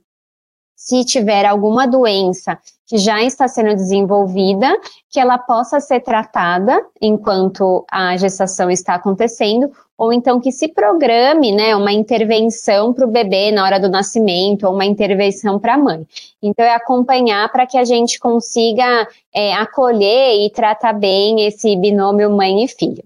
se 0.75 1.05
tiver 1.05 1.45
alguma 1.45 1.87
doença 1.87 2.59
que 2.85 2.97
já 2.97 3.23
está 3.23 3.47
sendo 3.47 3.73
desenvolvida, 3.73 4.71
que 5.09 5.19
ela 5.19 5.37
possa 5.37 5.79
ser 5.79 6.01
tratada 6.01 6.85
enquanto 7.01 7.83
a 7.89 8.15
gestação 8.15 8.69
está 8.69 8.93
acontecendo, 8.93 9.71
ou 9.97 10.13
então 10.13 10.39
que 10.39 10.51
se 10.51 10.67
programe 10.67 11.51
né, 11.51 11.75
uma 11.75 11.91
intervenção 11.91 12.93
para 12.93 13.05
o 13.05 13.11
bebê 13.11 13.51
na 13.51 13.63
hora 13.63 13.79
do 13.79 13.89
nascimento, 13.89 14.67
ou 14.67 14.73
uma 14.73 14.85
intervenção 14.85 15.57
para 15.57 15.75
a 15.75 15.77
mãe. 15.77 16.05
Então, 16.43 16.63
é 16.63 16.75
acompanhar 16.75 17.51
para 17.51 17.65
que 17.65 17.77
a 17.77 17.85
gente 17.85 18.19
consiga 18.19 19.07
é, 19.33 19.53
acolher 19.53 20.45
e 20.45 20.49
tratar 20.51 20.93
bem 20.93 21.45
esse 21.47 21.75
binômio 21.75 22.29
mãe 22.29 22.63
e 22.63 22.67
filho. 22.67 23.03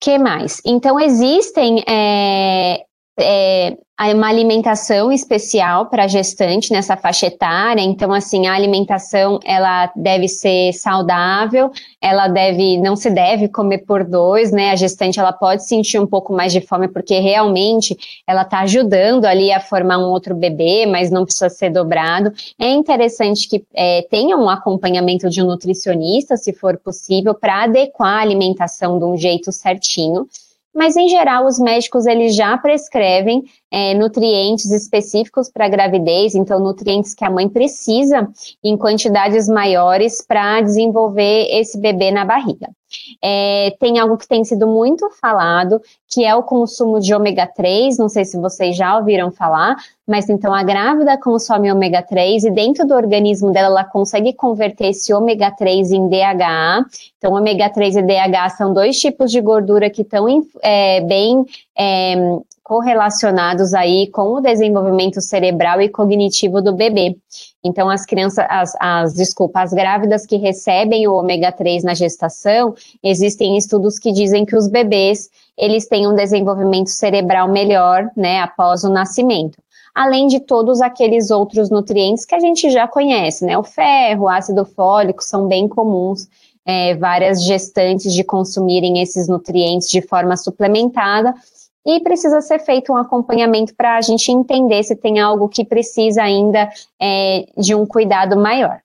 que 0.00 0.16
mais? 0.16 0.62
Então, 0.64 0.98
existem 0.98 1.84
é, 1.86 2.86
é, 3.18 3.76
uma 4.14 4.28
alimentação 4.28 5.10
especial 5.10 5.86
para 5.86 6.06
gestante 6.06 6.72
nessa 6.72 6.96
faixa 6.96 7.26
etária. 7.26 7.82
Então, 7.82 8.12
assim, 8.12 8.46
a 8.46 8.54
alimentação 8.54 9.40
ela 9.44 9.90
deve 9.96 10.28
ser 10.28 10.72
saudável, 10.72 11.70
ela 12.00 12.28
deve, 12.28 12.78
não 12.78 12.94
se 12.94 13.10
deve 13.10 13.48
comer 13.48 13.78
por 13.78 14.04
dois, 14.04 14.52
né? 14.52 14.70
A 14.70 14.76
gestante 14.76 15.18
ela 15.18 15.32
pode 15.32 15.66
sentir 15.66 15.98
um 15.98 16.06
pouco 16.06 16.32
mais 16.32 16.52
de 16.52 16.60
fome 16.60 16.86
porque 16.86 17.18
realmente 17.18 17.96
ela 18.24 18.42
está 18.42 18.60
ajudando 18.60 19.24
ali 19.24 19.50
a 19.50 19.58
formar 19.58 19.98
um 19.98 20.10
outro 20.10 20.34
bebê, 20.34 20.86
mas 20.86 21.10
não 21.10 21.24
precisa 21.24 21.48
ser 21.48 21.70
dobrado. 21.70 22.32
É 22.58 22.70
interessante 22.70 23.48
que 23.48 23.64
é, 23.74 24.02
tenha 24.08 24.36
um 24.36 24.48
acompanhamento 24.48 25.28
de 25.28 25.42
um 25.42 25.46
nutricionista, 25.46 26.36
se 26.36 26.52
for 26.52 26.78
possível, 26.78 27.34
para 27.34 27.64
adequar 27.64 28.18
a 28.18 28.22
alimentação 28.22 28.96
de 28.96 29.04
um 29.04 29.16
jeito 29.16 29.50
certinho 29.50 30.28
mas 30.74 30.96
em 30.96 31.08
geral 31.08 31.46
os 31.46 31.58
médicos 31.58 32.06
eles 32.06 32.34
já 32.34 32.56
prescrevem 32.58 33.44
é, 33.70 33.94
nutrientes 33.94 34.70
específicos 34.70 35.50
para 35.50 35.68
gravidez, 35.68 36.34
então 36.34 36.60
nutrientes 36.60 37.14
que 37.14 37.24
a 37.24 37.30
mãe 37.30 37.48
precisa 37.48 38.28
em 38.62 38.76
quantidades 38.76 39.48
maiores 39.48 40.24
para 40.26 40.60
desenvolver 40.60 41.48
esse 41.50 41.78
bebê 41.78 42.10
na 42.10 42.24
barriga. 42.24 42.68
É, 43.22 43.74
tem 43.78 43.98
algo 43.98 44.16
que 44.16 44.28
tem 44.28 44.44
sido 44.44 44.66
muito 44.66 45.08
falado, 45.20 45.80
que 46.08 46.24
é 46.24 46.34
o 46.34 46.42
consumo 46.42 47.00
de 47.00 47.14
ômega 47.14 47.46
3, 47.46 47.98
não 47.98 48.08
sei 48.08 48.24
se 48.24 48.38
vocês 48.38 48.76
já 48.76 48.96
ouviram 48.96 49.30
falar, 49.30 49.76
mas 50.06 50.28
então 50.30 50.54
a 50.54 50.62
grávida 50.62 51.18
consome 51.18 51.70
ômega 51.70 52.02
3 52.02 52.44
e 52.44 52.50
dentro 52.50 52.86
do 52.86 52.94
organismo 52.94 53.52
dela 53.52 53.68
ela 53.68 53.84
consegue 53.84 54.32
converter 54.32 54.88
esse 54.88 55.12
ômega 55.12 55.50
3 55.50 55.92
em 55.92 56.08
DHA. 56.08 56.86
Então, 57.18 57.34
ômega 57.34 57.68
3 57.68 57.96
e 57.96 58.02
DHA 58.02 58.48
são 58.50 58.72
dois 58.72 58.98
tipos 58.98 59.30
de 59.30 59.40
gordura 59.40 59.90
que 59.90 60.02
estão 60.02 60.26
é, 60.62 61.00
bem 61.02 61.44
é, 61.76 62.14
correlacionados 62.68 63.72
aí 63.72 64.08
com 64.08 64.34
o 64.34 64.40
desenvolvimento 64.42 65.22
cerebral 65.22 65.80
e 65.80 65.88
cognitivo 65.88 66.60
do 66.60 66.74
bebê. 66.74 67.16
Então, 67.64 67.88
as 67.88 68.04
crianças, 68.04 68.44
as, 68.46 68.76
as 68.78 69.14
desculpa, 69.14 69.62
as 69.62 69.72
grávidas 69.72 70.26
que 70.26 70.36
recebem 70.36 71.08
o 71.08 71.14
ômega 71.14 71.50
3 71.50 71.82
na 71.82 71.94
gestação, 71.94 72.74
existem 73.02 73.56
estudos 73.56 73.98
que 73.98 74.12
dizem 74.12 74.44
que 74.44 74.54
os 74.54 74.68
bebês, 74.68 75.30
eles 75.56 75.88
têm 75.88 76.06
um 76.06 76.14
desenvolvimento 76.14 76.90
cerebral 76.90 77.48
melhor, 77.48 78.10
né, 78.14 78.40
após 78.40 78.84
o 78.84 78.90
nascimento. 78.90 79.56
Além 79.94 80.26
de 80.26 80.38
todos 80.38 80.82
aqueles 80.82 81.30
outros 81.30 81.70
nutrientes 81.70 82.26
que 82.26 82.34
a 82.34 82.38
gente 82.38 82.68
já 82.68 82.86
conhece, 82.86 83.46
né, 83.46 83.56
o 83.56 83.64
ferro, 83.64 84.24
o 84.24 84.28
ácido 84.28 84.66
fólico, 84.66 85.24
são 85.24 85.48
bem 85.48 85.66
comuns 85.66 86.28
é, 86.68 86.94
várias 86.96 87.42
gestantes 87.42 88.12
de 88.12 88.22
consumirem 88.22 89.00
esses 89.00 89.26
nutrientes 89.26 89.88
de 89.88 90.02
forma 90.02 90.36
suplementada, 90.36 91.34
e 91.88 92.00
precisa 92.00 92.42
ser 92.42 92.58
feito 92.58 92.92
um 92.92 92.96
acompanhamento 92.98 93.74
para 93.74 93.96
a 93.96 94.00
gente 94.02 94.30
entender 94.30 94.82
se 94.82 94.94
tem 94.94 95.18
algo 95.20 95.48
que 95.48 95.64
precisa 95.64 96.22
ainda 96.22 96.68
é, 97.00 97.46
de 97.56 97.74
um 97.74 97.86
cuidado 97.86 98.36
maior. 98.36 98.82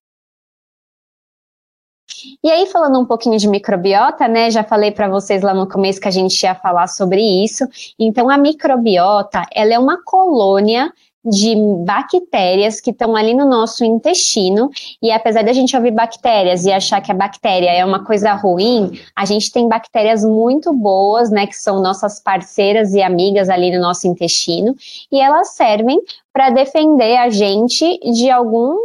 E 2.41 2.50
aí, 2.50 2.65
falando 2.67 2.98
um 2.98 3.05
pouquinho 3.05 3.38
de 3.38 3.50
microbiota, 3.50 4.25
né? 4.29 4.50
Já 4.50 4.63
falei 4.63 4.91
para 4.91 5.10
vocês 5.10 5.41
lá 5.41 5.53
no 5.53 5.67
começo 5.67 6.00
que 6.00 6.07
a 6.07 6.12
gente 6.12 6.41
ia 6.41 6.55
falar 6.55 6.88
sobre 6.88 7.22
isso. 7.22 7.67
Então, 8.00 8.29
a 8.29 8.38
microbiota, 8.38 9.45
ela 9.53 9.74
é 9.74 9.79
uma 9.79 10.01
colônia 10.01 10.93
de 11.25 11.56
bactérias 11.86 12.82
que 12.82 12.92
estão 12.92 13.15
ali 13.15 13.34
no 13.34 13.46
nosso 13.46 13.86
intestino. 13.86 14.70
E 15.01 15.12
apesar 15.12 15.44
da 15.44 15.53
gente 15.53 15.75
ouvir 15.75 15.92
bactérias 15.92 16.65
e 16.65 16.72
achar 16.72 17.01
que 17.01 17.12
a 17.12 17.15
bactéria 17.15 17.72
é 17.72 17.86
uma 17.86 18.03
coisa 18.03 18.34
ruim, 18.34 18.92
a 19.15 19.25
gente 19.25 19.51
tem 19.51 19.68
bactérias 19.68 20.24
muito 20.25 20.74
boas, 20.74 21.30
né, 21.30 21.48
que 21.48 21.56
são 21.56 21.82
nossas 21.82 22.20
parceiras 22.20 22.94
e 22.94 23.01
amigas 23.01 23.50
ali 23.50 23.72
no 23.72 23.82
nosso 23.82 24.08
intestino, 24.08 24.75
e 25.12 25.20
elas 25.20 25.50
servem 25.51 26.01
para 26.32 26.50
defender 26.50 27.18
a 27.18 27.30
gente 27.30 28.00
de 28.00 28.30
algum 28.30 28.75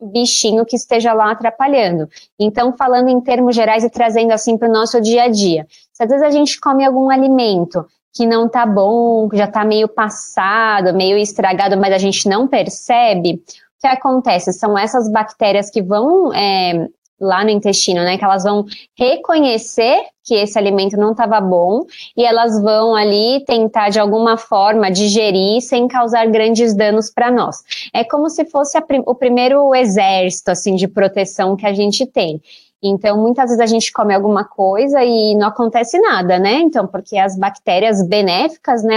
bichinho 0.00 0.64
que 0.64 0.76
esteja 0.76 1.12
lá 1.12 1.30
atrapalhando. 1.30 2.08
Então, 2.38 2.76
falando 2.76 3.08
em 3.08 3.20
termos 3.20 3.54
gerais 3.54 3.84
e 3.84 3.90
trazendo 3.90 4.32
assim 4.32 4.58
para 4.58 4.68
o 4.68 4.72
nosso 4.72 5.00
dia 5.00 5.24
a 5.24 5.28
dia. 5.28 5.66
Se 5.92 6.02
às 6.02 6.08
vezes 6.08 6.24
a 6.24 6.30
gente 6.30 6.58
come 6.60 6.84
algum 6.84 7.08
alimento 7.08 7.86
que 8.12 8.26
não 8.26 8.48
tá 8.48 8.66
bom, 8.66 9.28
que 9.28 9.36
já 9.36 9.46
tá 9.46 9.64
meio 9.64 9.88
passado, 9.88 10.94
meio 10.94 11.16
estragado, 11.16 11.76
mas 11.76 11.92
a 11.92 11.98
gente 11.98 12.28
não 12.28 12.46
percebe, 12.46 13.34
o 13.34 13.80
que 13.80 13.86
acontece? 13.86 14.52
São 14.52 14.76
essas 14.78 15.10
bactérias 15.10 15.70
que 15.70 15.82
vão 15.82 16.32
é, 16.32 16.88
lá 17.22 17.44
no 17.44 17.50
intestino, 17.50 18.02
né? 18.02 18.18
Que 18.18 18.24
elas 18.24 18.42
vão 18.42 18.66
reconhecer 18.98 20.02
que 20.24 20.34
esse 20.34 20.58
alimento 20.58 20.96
não 20.96 21.12
estava 21.12 21.40
bom 21.40 21.84
e 22.16 22.24
elas 22.24 22.60
vão 22.60 22.94
ali 22.94 23.44
tentar 23.44 23.88
de 23.88 23.98
alguma 23.98 24.36
forma 24.36 24.90
digerir 24.90 25.60
sem 25.62 25.88
causar 25.88 26.26
grandes 26.26 26.74
danos 26.74 27.10
para 27.10 27.30
nós. 27.30 27.62
É 27.94 28.04
como 28.04 28.28
se 28.28 28.44
fosse 28.44 28.80
prim 28.82 29.02
o 29.06 29.14
primeiro 29.14 29.74
exército 29.74 30.50
assim 30.50 30.74
de 30.74 30.88
proteção 30.88 31.56
que 31.56 31.66
a 31.66 31.72
gente 31.72 32.04
tem. 32.06 32.40
Então, 32.82 33.16
muitas 33.16 33.44
vezes 33.44 33.60
a 33.60 33.66
gente 33.66 33.92
come 33.92 34.12
alguma 34.12 34.44
coisa 34.44 35.04
e 35.04 35.36
não 35.36 35.48
acontece 35.48 35.98
nada, 36.00 36.38
né? 36.38 36.54
Então, 36.54 36.86
porque 36.86 37.16
as 37.16 37.38
bactérias 37.38 38.02
benéficas, 38.04 38.82
né, 38.82 38.96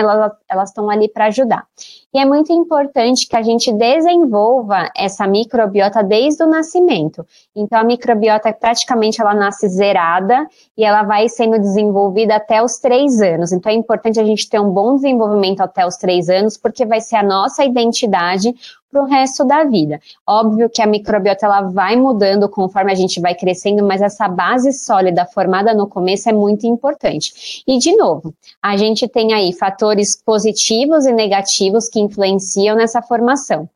elas 0.49 0.69
estão 0.69 0.89
ali 0.89 1.07
para 1.07 1.25
ajudar. 1.25 1.65
E 2.11 2.17
é 2.17 2.25
muito 2.25 2.51
importante 2.51 3.27
que 3.27 3.35
a 3.35 3.41
gente 3.41 3.71
desenvolva 3.73 4.89
essa 4.95 5.27
microbiota 5.27 6.01
desde 6.01 6.43
o 6.43 6.47
nascimento. 6.47 7.25
Então, 7.55 7.77
a 7.77 7.83
microbiota 7.83 8.51
praticamente 8.53 9.21
ela 9.21 9.33
nasce 9.33 9.67
zerada 9.67 10.47
e 10.77 10.83
ela 10.83 11.03
vai 11.03 11.27
sendo 11.27 11.59
desenvolvida 11.59 12.37
até 12.37 12.63
os 12.63 12.77
três 12.77 13.21
anos. 13.21 13.51
Então, 13.51 13.71
é 13.71 13.75
importante 13.75 14.19
a 14.19 14.23
gente 14.23 14.49
ter 14.49 14.59
um 14.59 14.71
bom 14.71 14.95
desenvolvimento 14.95 15.59
até 15.59 15.85
os 15.85 15.97
três 15.97 16.29
anos, 16.29 16.57
porque 16.57 16.85
vai 16.85 17.01
ser 17.01 17.17
a 17.17 17.23
nossa 17.23 17.63
identidade 17.63 18.55
para 18.95 19.01
o 19.01 19.05
resto 19.05 19.43
da 19.43 19.65
vida. 19.65 19.99
Óbvio 20.25 20.69
que 20.69 20.81
a 20.81 20.87
microbiota 20.87 21.45
ela 21.45 21.63
vai 21.63 21.97
mudando 21.97 22.47
conforme 22.47 22.93
a 22.93 22.95
gente 22.95 23.19
vai 23.19 23.35
crescendo, 23.35 23.85
mas 23.85 24.01
essa 24.01 24.25
base 24.29 24.71
sólida 24.71 25.25
formada 25.25 25.73
no 25.73 25.85
começo 25.85 26.29
é 26.29 26.33
muito 26.33 26.65
importante. 26.65 27.61
E 27.67 27.77
de 27.77 27.93
novo, 27.97 28.33
a 28.61 28.77
gente 28.77 29.05
tem 29.09 29.33
aí 29.33 29.51
fatores 29.51 30.15
positivos 30.15 31.05
e 31.05 31.11
negativos 31.11 31.89
que 31.89 31.99
influenciam 31.99 32.77
nessa 32.77 33.01
formação. 33.01 33.69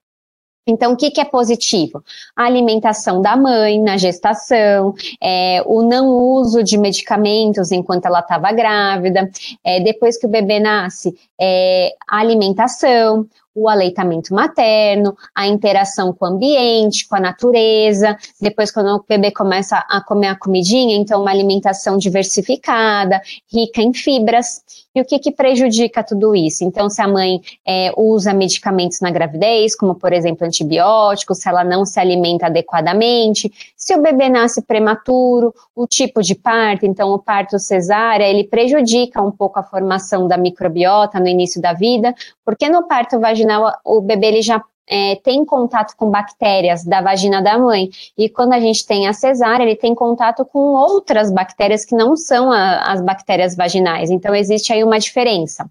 Então, 0.65 0.93
o 0.93 0.95
que, 0.95 1.09
que, 1.09 1.19
é 1.19 1.25
positivo? 1.25 2.03
A 2.35 2.45
alimentação 2.45 3.21
da 3.21 3.35
mãe 3.35 3.81
na 3.81 3.97
gestação, 3.97 4.93
é, 5.21 5.63
o 5.65 5.81
não 5.81 6.07
uso 6.09 6.63
de 6.63 6.77
medicamentos 6.77 7.71
enquanto 7.71 8.05
ela 8.05 8.19
estava 8.19 8.51
grávida, 8.51 9.29
é, 9.63 9.79
depois 9.79 10.17
que 10.17 10.27
o 10.27 10.29
bebê 10.29 10.59
nasce, 10.59 11.15
é, 11.41 11.93
a 12.07 12.19
alimentação, 12.19 13.27
o 13.55 13.67
aleitamento 13.67 14.33
materno, 14.33 15.15
a 15.35 15.47
interação 15.47 16.13
com 16.13 16.25
o 16.25 16.27
ambiente, 16.27 17.07
com 17.07 17.15
a 17.15 17.19
natureza, 17.19 18.17
depois 18.39 18.71
quando 18.71 18.95
o 18.95 19.03
bebê 19.07 19.31
começa 19.31 19.77
a 19.89 20.01
comer 20.01 20.27
a 20.27 20.35
comidinha, 20.35 20.95
então 20.95 21.21
uma 21.21 21.31
alimentação 21.31 21.97
diversificada, 21.97 23.21
rica 23.51 23.81
em 23.81 23.93
fibras. 23.93 24.61
E 24.93 25.01
o 25.01 25.05
que, 25.05 25.19
que 25.19 25.31
prejudica 25.31 26.03
tudo 26.03 26.35
isso? 26.35 26.63
Então, 26.63 26.89
se 26.89 27.01
a 27.01 27.07
mãe 27.07 27.41
é, 27.65 27.91
usa 27.95 28.33
medicamentos 28.33 28.99
na 29.01 29.11
gravidez, 29.11 29.75
como 29.75 29.93
por 29.93 30.11
exemplo 30.11 30.45
antibióticos, 30.45 31.37
se 31.37 31.47
ela 31.47 31.63
não 31.63 31.85
se 31.85 31.99
alimenta 31.99 32.47
adequadamente, 32.47 33.51
se 33.77 33.95
o 33.95 34.01
bebê 34.01 34.29
nasce 34.29 34.61
prematuro, 34.61 35.53
o 35.75 35.87
tipo 35.87 36.21
de 36.21 36.33
parto, 36.35 36.85
então 36.85 37.11
o 37.11 37.19
parto 37.19 37.59
cesárea, 37.59 38.27
ele 38.27 38.43
prejudica 38.43 39.21
um 39.21 39.31
pouco 39.31 39.59
a 39.59 39.63
formação 39.63 40.27
da 40.27 40.37
microbiota 40.37 41.19
no 41.19 41.27
início 41.27 41.61
da 41.61 41.73
vida, 41.73 42.13
porque 42.43 42.67
no 42.67 42.87
parto 42.87 43.19
vaginal 43.19 43.48
o 43.83 44.01
bebê 44.01 44.27
ele 44.27 44.41
já 44.41 44.63
é, 44.89 45.15
tem 45.17 45.45
contato 45.45 45.95
com 45.95 46.09
bactérias 46.09 46.83
da 46.83 47.01
vagina 47.01 47.41
da 47.41 47.57
mãe. 47.57 47.89
E 48.17 48.27
quando 48.27 48.53
a 48.53 48.59
gente 48.59 48.85
tem 48.85 49.07
a 49.07 49.13
cesárea, 49.13 49.63
ele 49.63 49.75
tem 49.75 49.93
contato 49.93 50.43
com 50.43 50.59
outras 50.73 51.31
bactérias 51.31 51.85
que 51.85 51.95
não 51.95 52.17
são 52.17 52.51
a, 52.51 52.91
as 52.91 53.01
bactérias 53.01 53.55
vaginais. 53.55 54.09
Então, 54.09 54.33
existe 54.33 54.73
aí 54.73 54.83
uma 54.83 54.99
diferença. 54.99 55.69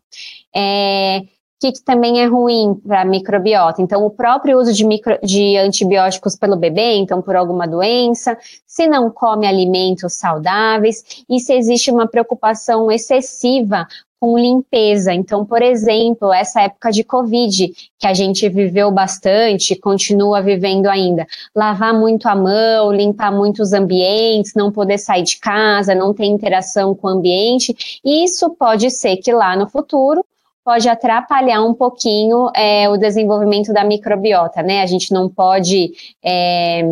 É, 0.54 1.23
que, 1.60 1.72
que, 1.72 1.82
também 1.82 2.20
é 2.20 2.26
ruim 2.26 2.74
para 2.74 3.02
a 3.02 3.04
microbiota. 3.04 3.82
Então, 3.82 4.04
o 4.04 4.10
próprio 4.10 4.58
uso 4.58 4.72
de, 4.72 4.84
micro, 4.84 5.18
de, 5.22 5.56
antibióticos 5.56 6.36
pelo 6.36 6.56
bebê, 6.56 6.96
então 6.96 7.20
por 7.20 7.36
alguma 7.36 7.66
doença, 7.66 8.36
se 8.66 8.86
não 8.86 9.10
come 9.10 9.46
alimentos 9.46 10.14
saudáveis 10.14 11.24
e 11.28 11.40
se 11.40 11.52
existe 11.52 11.90
uma 11.90 12.06
preocupação 12.06 12.90
excessiva 12.90 13.86
com 14.20 14.36
limpeza. 14.36 15.12
Então, 15.12 15.44
por 15.44 15.62
exemplo, 15.62 16.32
essa 16.32 16.62
época 16.62 16.90
de 16.90 17.04
Covid, 17.04 17.72
que 17.98 18.06
a 18.06 18.14
gente 18.14 18.48
viveu 18.48 18.90
bastante, 18.90 19.76
continua 19.76 20.42
vivendo 20.42 20.86
ainda. 20.86 21.26
Lavar 21.54 21.94
muito 21.94 22.26
a 22.26 22.34
mão, 22.34 22.92
limpar 22.92 23.32
muitos 23.32 23.72
ambientes, 23.72 24.54
não 24.54 24.72
poder 24.72 24.98
sair 24.98 25.22
de 25.22 25.38
casa, 25.38 25.94
não 25.94 26.12
ter 26.12 26.24
interação 26.24 26.94
com 26.94 27.06
o 27.06 27.10
ambiente. 27.10 28.00
Isso 28.04 28.50
pode 28.50 28.90
ser 28.90 29.16
que 29.18 29.32
lá 29.32 29.56
no 29.56 29.68
futuro 29.68 30.24
pode 30.68 30.87
atrapalhar 30.87 31.62
um 31.62 31.72
pouquinho 31.72 32.50
é, 32.54 32.90
o 32.90 32.98
desenvolvimento 32.98 33.72
da 33.72 33.82
microbiota, 33.82 34.62
né? 34.62 34.82
A 34.82 34.87
gente 34.87 35.14
não 35.14 35.26
pode 35.26 35.92
é, 36.22 36.82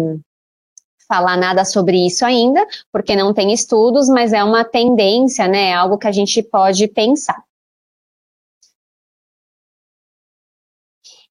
falar 1.06 1.37
nada 1.37 1.62
sobre 1.62 2.06
isso 2.06 2.25
ainda, 2.25 2.66
porque 2.90 3.14
não 3.14 3.35
tem 3.35 3.52
estudos, 3.52 4.09
mas 4.09 4.33
é 4.33 4.42
uma 4.42 4.64
tendência, 4.64 5.47
né? 5.47 5.68
É 5.68 5.75
algo 5.75 5.99
que 5.99 6.06
a 6.06 6.12
gente 6.12 6.42
pode 6.42 6.88
pensar. 6.88 7.46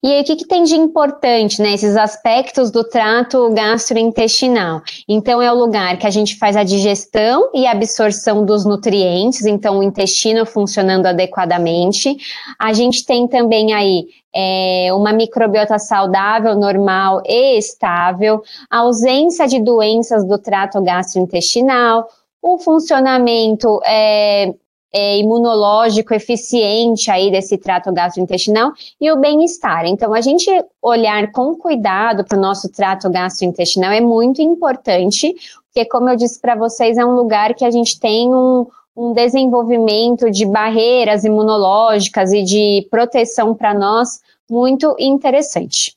E 0.06 0.12
aí, 0.12 0.20
o 0.20 0.24
que, 0.24 0.36
que 0.36 0.46
tem 0.46 0.62
de 0.62 0.76
importante, 0.76 1.60
né? 1.60 1.74
Aspectos 2.00 2.70
do 2.70 2.84
trato 2.84 3.52
gastrointestinal. 3.52 4.80
Então, 5.08 5.42
é 5.42 5.52
o 5.52 5.56
lugar 5.56 5.98
que 5.98 6.06
a 6.06 6.10
gente 6.10 6.38
faz 6.38 6.56
a 6.56 6.62
digestão 6.62 7.50
e 7.52 7.66
absorção 7.66 8.44
dos 8.44 8.64
nutrientes, 8.64 9.44
então 9.44 9.80
o 9.80 9.82
intestino 9.82 10.46
funcionando 10.46 11.06
adequadamente. 11.06 12.16
A 12.56 12.72
gente 12.72 13.04
tem 13.04 13.26
também 13.26 13.74
aí 13.74 14.06
é, 14.32 14.90
uma 14.92 15.12
microbiota 15.12 15.76
saudável, 15.76 16.54
normal 16.54 17.20
e 17.26 17.58
estável, 17.58 18.44
ausência 18.70 19.48
de 19.48 19.60
doenças 19.60 20.24
do 20.24 20.38
trato 20.38 20.80
gastrointestinal, 20.80 22.06
o 22.40 22.58
funcionamento 22.58 23.80
é, 23.84 24.54
é, 24.92 25.18
imunológico 25.18 26.14
eficiente 26.14 27.10
aí 27.10 27.30
desse 27.30 27.58
trato 27.58 27.92
gastrointestinal 27.92 28.72
e 29.00 29.10
o 29.10 29.18
bem-estar. 29.18 29.84
Então, 29.86 30.14
a 30.14 30.20
gente 30.20 30.50
olhar 30.80 31.30
com 31.32 31.54
cuidado 31.56 32.24
para 32.24 32.38
o 32.38 32.40
nosso 32.40 32.70
trato 32.70 33.10
gastrointestinal 33.10 33.92
é 33.92 34.00
muito 34.00 34.40
importante, 34.40 35.34
porque, 35.66 35.84
como 35.88 36.08
eu 36.08 36.16
disse 36.16 36.40
para 36.40 36.54
vocês, 36.54 36.96
é 36.96 37.04
um 37.04 37.14
lugar 37.14 37.54
que 37.54 37.64
a 37.64 37.70
gente 37.70 37.98
tem 37.98 38.32
um, 38.32 38.66
um 38.96 39.12
desenvolvimento 39.12 40.30
de 40.30 40.46
barreiras 40.46 41.24
imunológicas 41.24 42.32
e 42.32 42.42
de 42.42 42.86
proteção 42.90 43.54
para 43.54 43.74
nós 43.74 44.20
muito 44.48 44.94
interessante. 44.98 45.95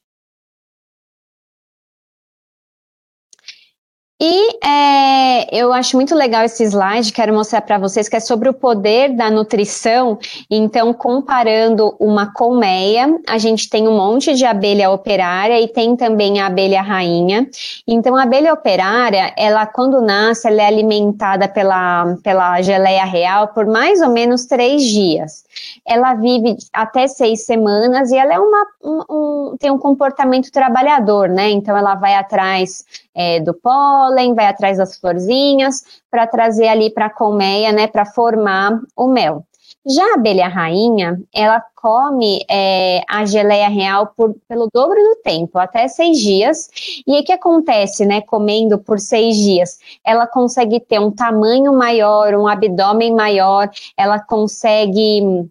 E 4.21 4.67
é, 4.67 5.57
eu 5.57 5.71
acho 5.71 5.95
muito 5.95 6.13
legal 6.13 6.43
esse 6.43 6.65
slide, 6.65 7.13
quero 7.13 7.33
mostrar 7.33 7.61
para 7.61 7.77
vocês 7.77 8.09
que 8.09 8.17
é 8.17 8.19
sobre 8.19 8.49
o 8.49 8.53
poder 8.53 9.15
da 9.15 9.31
nutrição. 9.31 10.19
Então, 10.51 10.93
comparando 10.93 11.95
uma 11.97 12.33
colmeia, 12.33 13.17
a 13.25 13.37
gente 13.37 13.69
tem 13.69 13.87
um 13.87 13.95
monte 13.95 14.33
de 14.33 14.43
abelha 14.43 14.91
operária 14.91 15.61
e 15.61 15.69
tem 15.69 15.95
também 15.95 16.41
a 16.41 16.47
abelha 16.47 16.81
rainha. 16.81 17.47
Então, 17.87 18.13
a 18.17 18.23
abelha 18.23 18.51
operária, 18.51 19.33
ela 19.37 19.65
quando 19.65 20.01
nasce, 20.01 20.49
ela 20.49 20.63
é 20.63 20.67
alimentada 20.67 21.47
pela, 21.47 22.17
pela 22.21 22.61
geleia 22.61 23.05
real 23.05 23.47
por 23.47 23.65
mais 23.65 24.01
ou 24.01 24.09
menos 24.09 24.45
três 24.45 24.83
dias. 24.83 25.45
Ela 25.87 26.13
vive 26.15 26.57
até 26.73 27.07
seis 27.07 27.45
semanas 27.45 28.11
e 28.11 28.17
ela 28.17 28.33
é 28.33 28.39
uma, 28.39 28.65
um, 28.83 29.01
um, 29.09 29.57
tem 29.57 29.71
um 29.71 29.77
comportamento 29.77 30.51
trabalhador, 30.51 31.29
né? 31.29 31.49
Então, 31.51 31.77
ela 31.77 31.95
vai 31.95 32.15
atrás 32.15 32.83
é, 33.19 33.41
do 33.41 33.53
pólen, 33.53 34.33
vai 34.33 34.45
atrás 34.45 34.77
das 34.77 34.97
florzinhas, 34.97 35.83
para 36.09 36.25
trazer 36.25 36.69
ali 36.69 36.89
para 36.89 37.07
a 37.07 37.09
colmeia, 37.09 37.73
né, 37.73 37.85
para 37.85 38.05
formar 38.05 38.79
o 38.95 39.07
mel. 39.07 39.43
Já 39.85 40.03
a 40.11 40.13
abelha 40.13 40.47
rainha, 40.47 41.21
ela 41.33 41.61
come 41.75 42.45
é, 42.49 43.01
a 43.09 43.25
geleia 43.25 43.67
real 43.67 44.13
por, 44.15 44.35
pelo 44.47 44.69
dobro 44.73 44.95
do 44.95 45.21
tempo, 45.21 45.57
até 45.57 45.87
seis 45.87 46.17
dias. 46.17 46.69
E 47.05 47.19
o 47.19 47.23
que 47.23 47.31
acontece, 47.33 48.05
né, 48.05 48.21
comendo 48.21 48.77
por 48.77 48.99
seis 48.99 49.35
dias? 49.35 49.79
Ela 50.05 50.25
consegue 50.25 50.79
ter 50.79 50.99
um 50.99 51.11
tamanho 51.11 51.73
maior, 51.73 52.33
um 52.35 52.47
abdômen 52.47 53.13
maior, 53.13 53.69
ela 53.97 54.19
consegue 54.19 55.49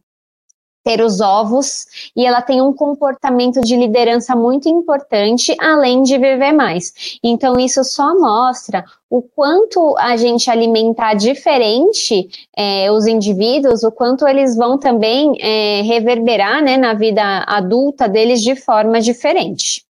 ter 0.89 1.03
os 1.03 1.21
ovos 1.21 1.85
e 2.17 2.25
ela 2.25 2.41
tem 2.41 2.63
um 2.63 2.73
comportamento 2.73 3.61
de 3.61 3.77
liderança 3.77 4.35
muito 4.35 4.71
importante, 4.71 5.55
além 5.61 6.03
de 6.03 6.17
viver 6.17 6.53
mais. 6.53 7.19
Então, 7.23 7.61
isso 7.61 7.85
só 7.85 8.19
mostra 8.19 8.83
o 9.11 9.21
quanto 9.21 9.95
a 9.99 10.17
gente 10.17 10.51
alimentar 10.51 11.13
diferente 11.13 12.31
é, 12.57 12.91
os 12.91 13.07
indivíduos, 13.07 13.83
o 13.83 13.93
quanto 13.93 14.27
eles 14.27 14.57
vão 14.57 14.79
também 14.79 15.37
é, 15.43 15.83
reverberar 15.83 16.63
né, 16.63 16.79
na 16.79 16.95
vida 16.95 17.45
adulta 17.47 18.09
deles 18.09 18.41
de 18.41 18.57
forma 18.57 18.99
diferente. 18.99 19.88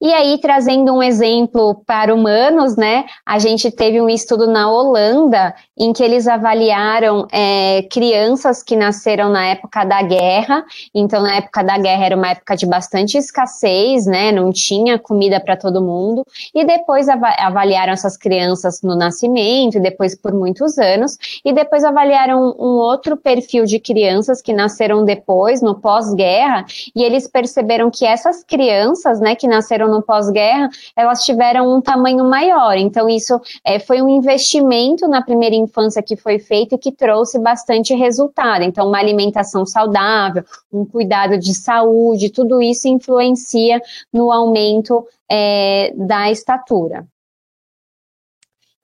E 0.00 0.12
aí, 0.12 0.38
trazendo 0.40 0.94
um 0.94 1.02
exemplo 1.02 1.82
para 1.84 2.14
humanos, 2.14 2.76
né, 2.76 3.04
a 3.26 3.40
gente 3.40 3.68
teve 3.68 4.00
um 4.00 4.08
estudo 4.08 4.46
na 4.46 4.70
Holanda 4.70 5.52
em 5.76 5.92
que 5.92 6.04
eles 6.04 6.28
avaliaram 6.28 7.26
é, 7.32 7.82
crianças 7.90 8.62
que 8.62 8.76
nasceram 8.76 9.28
na 9.28 9.46
época 9.46 9.84
da 9.84 10.00
guerra. 10.02 10.64
Então, 10.94 11.20
na 11.20 11.38
época 11.38 11.64
da 11.64 11.76
guerra 11.78 12.06
era 12.06 12.16
uma 12.16 12.30
época 12.30 12.56
de 12.56 12.64
bastante 12.64 13.18
escassez, 13.18 14.06
né, 14.06 14.30
não 14.30 14.52
tinha 14.52 15.00
comida 15.00 15.40
para 15.40 15.56
todo 15.56 15.82
mundo. 15.82 16.24
E 16.54 16.64
depois 16.64 17.08
av 17.08 17.24
avaliaram 17.36 17.92
essas 17.92 18.16
crianças 18.16 18.80
no 18.82 18.94
nascimento, 18.94 19.80
depois 19.80 20.14
por 20.14 20.32
muitos 20.32 20.78
anos, 20.78 21.18
e 21.44 21.52
depois 21.52 21.82
avaliaram 21.82 22.54
um 22.56 22.78
outro 22.78 23.16
perfil 23.16 23.64
de 23.64 23.80
crianças 23.80 24.40
que 24.40 24.52
nasceram 24.52 25.04
depois, 25.04 25.60
no 25.60 25.74
pós-guerra, 25.74 26.64
e 26.94 27.02
eles 27.02 27.26
perceberam 27.26 27.90
que 27.90 28.06
essas 28.06 28.44
crianças, 28.44 29.18
né, 29.18 29.34
que 29.34 29.48
nasceram 29.48 29.87
no 29.88 30.02
pós-guerra, 30.02 30.68
elas 30.96 31.24
tiveram 31.24 31.74
um 31.74 31.80
tamanho 31.80 32.24
maior. 32.24 32.76
Então, 32.76 33.08
isso 33.08 33.40
é, 33.64 33.78
foi 33.78 34.02
um 34.02 34.08
investimento 34.08 35.08
na 35.08 35.22
primeira 35.22 35.56
infância 35.56 36.02
que 36.02 36.16
foi 36.16 36.38
feito 36.38 36.74
e 36.74 36.78
que 36.78 36.92
trouxe 36.92 37.38
bastante 37.38 37.94
resultado. 37.94 38.62
Então, 38.62 38.88
uma 38.88 38.98
alimentação 38.98 39.64
saudável, 39.66 40.44
um 40.72 40.84
cuidado 40.84 41.38
de 41.38 41.54
saúde, 41.54 42.30
tudo 42.30 42.60
isso 42.60 42.88
influencia 42.88 43.80
no 44.12 44.30
aumento 44.30 45.06
é, 45.30 45.92
da 45.96 46.30
estatura. 46.30 47.06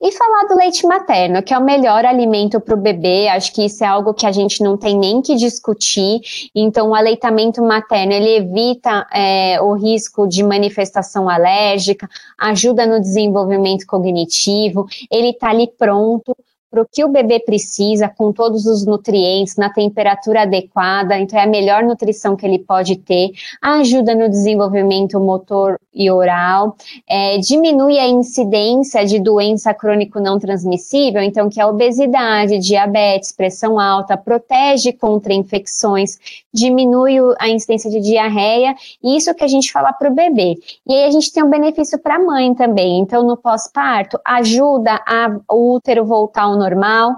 E 0.06 0.12
falar 0.12 0.44
do 0.48 0.56
leite 0.56 0.86
materno, 0.86 1.42
que 1.42 1.54
é 1.54 1.58
o 1.58 1.64
melhor 1.64 2.04
alimento 2.04 2.60
para 2.60 2.74
o 2.74 2.76
bebê, 2.76 3.26
acho 3.28 3.50
que 3.54 3.64
isso 3.64 3.82
é 3.82 3.86
algo 3.86 4.12
que 4.12 4.26
a 4.26 4.32
gente 4.32 4.62
não 4.62 4.76
tem 4.76 4.98
nem 4.98 5.22
que 5.22 5.34
discutir. 5.34 6.20
Então, 6.54 6.90
o 6.90 6.94
aleitamento 6.94 7.62
materno, 7.62 8.12
ele 8.12 8.36
evita 8.36 9.06
é, 9.10 9.58
o 9.62 9.72
risco 9.72 10.28
de 10.28 10.42
manifestação 10.42 11.26
alérgica, 11.26 12.06
ajuda 12.36 12.84
no 12.84 13.00
desenvolvimento 13.00 13.86
cognitivo, 13.86 14.86
ele 15.10 15.30
está 15.30 15.48
ali 15.48 15.68
pronto 15.68 16.36
para 16.74 16.82
o 16.82 16.88
que 16.90 17.04
o 17.04 17.08
bebê 17.08 17.38
precisa, 17.38 18.08
com 18.08 18.32
todos 18.32 18.66
os 18.66 18.84
nutrientes, 18.84 19.54
na 19.54 19.70
temperatura 19.70 20.42
adequada, 20.42 21.16
então 21.16 21.38
é 21.38 21.44
a 21.44 21.46
melhor 21.46 21.84
nutrição 21.84 22.34
que 22.34 22.44
ele 22.44 22.58
pode 22.58 22.96
ter, 22.96 23.30
ajuda 23.62 24.12
no 24.12 24.28
desenvolvimento 24.28 25.20
motor 25.20 25.78
e 25.94 26.10
oral, 26.10 26.76
é, 27.08 27.38
diminui 27.38 27.96
a 27.98 28.08
incidência 28.08 29.06
de 29.06 29.20
doença 29.20 29.72
crônico 29.72 30.18
não 30.18 30.36
transmissível, 30.36 31.22
então 31.22 31.48
que 31.48 31.60
é 31.60 31.66
obesidade, 31.66 32.58
diabetes, 32.58 33.30
pressão 33.30 33.78
alta, 33.78 34.16
protege 34.16 34.92
contra 34.92 35.32
infecções, 35.32 36.18
diminui 36.52 37.14
a 37.38 37.48
incidência 37.48 37.88
de 37.88 38.00
diarreia, 38.00 38.74
isso 39.02 39.32
que 39.34 39.44
a 39.44 39.48
gente 39.48 39.70
fala 39.70 39.92
para 39.92 40.10
o 40.10 40.14
bebê. 40.14 40.56
E 40.84 40.92
aí 40.92 41.04
a 41.04 41.10
gente 41.10 41.32
tem 41.32 41.44
um 41.44 41.50
benefício 41.50 41.98
para 42.00 42.16
a 42.16 42.18
mãe 42.18 42.52
também, 42.54 42.98
então 42.98 43.22
no 43.22 43.36
pós-parto 43.36 44.18
ajuda 44.24 45.00
a, 45.06 45.36
o 45.48 45.74
útero 45.74 46.04
voltar 46.04 46.42
ao 46.42 46.56
normal, 46.64 47.12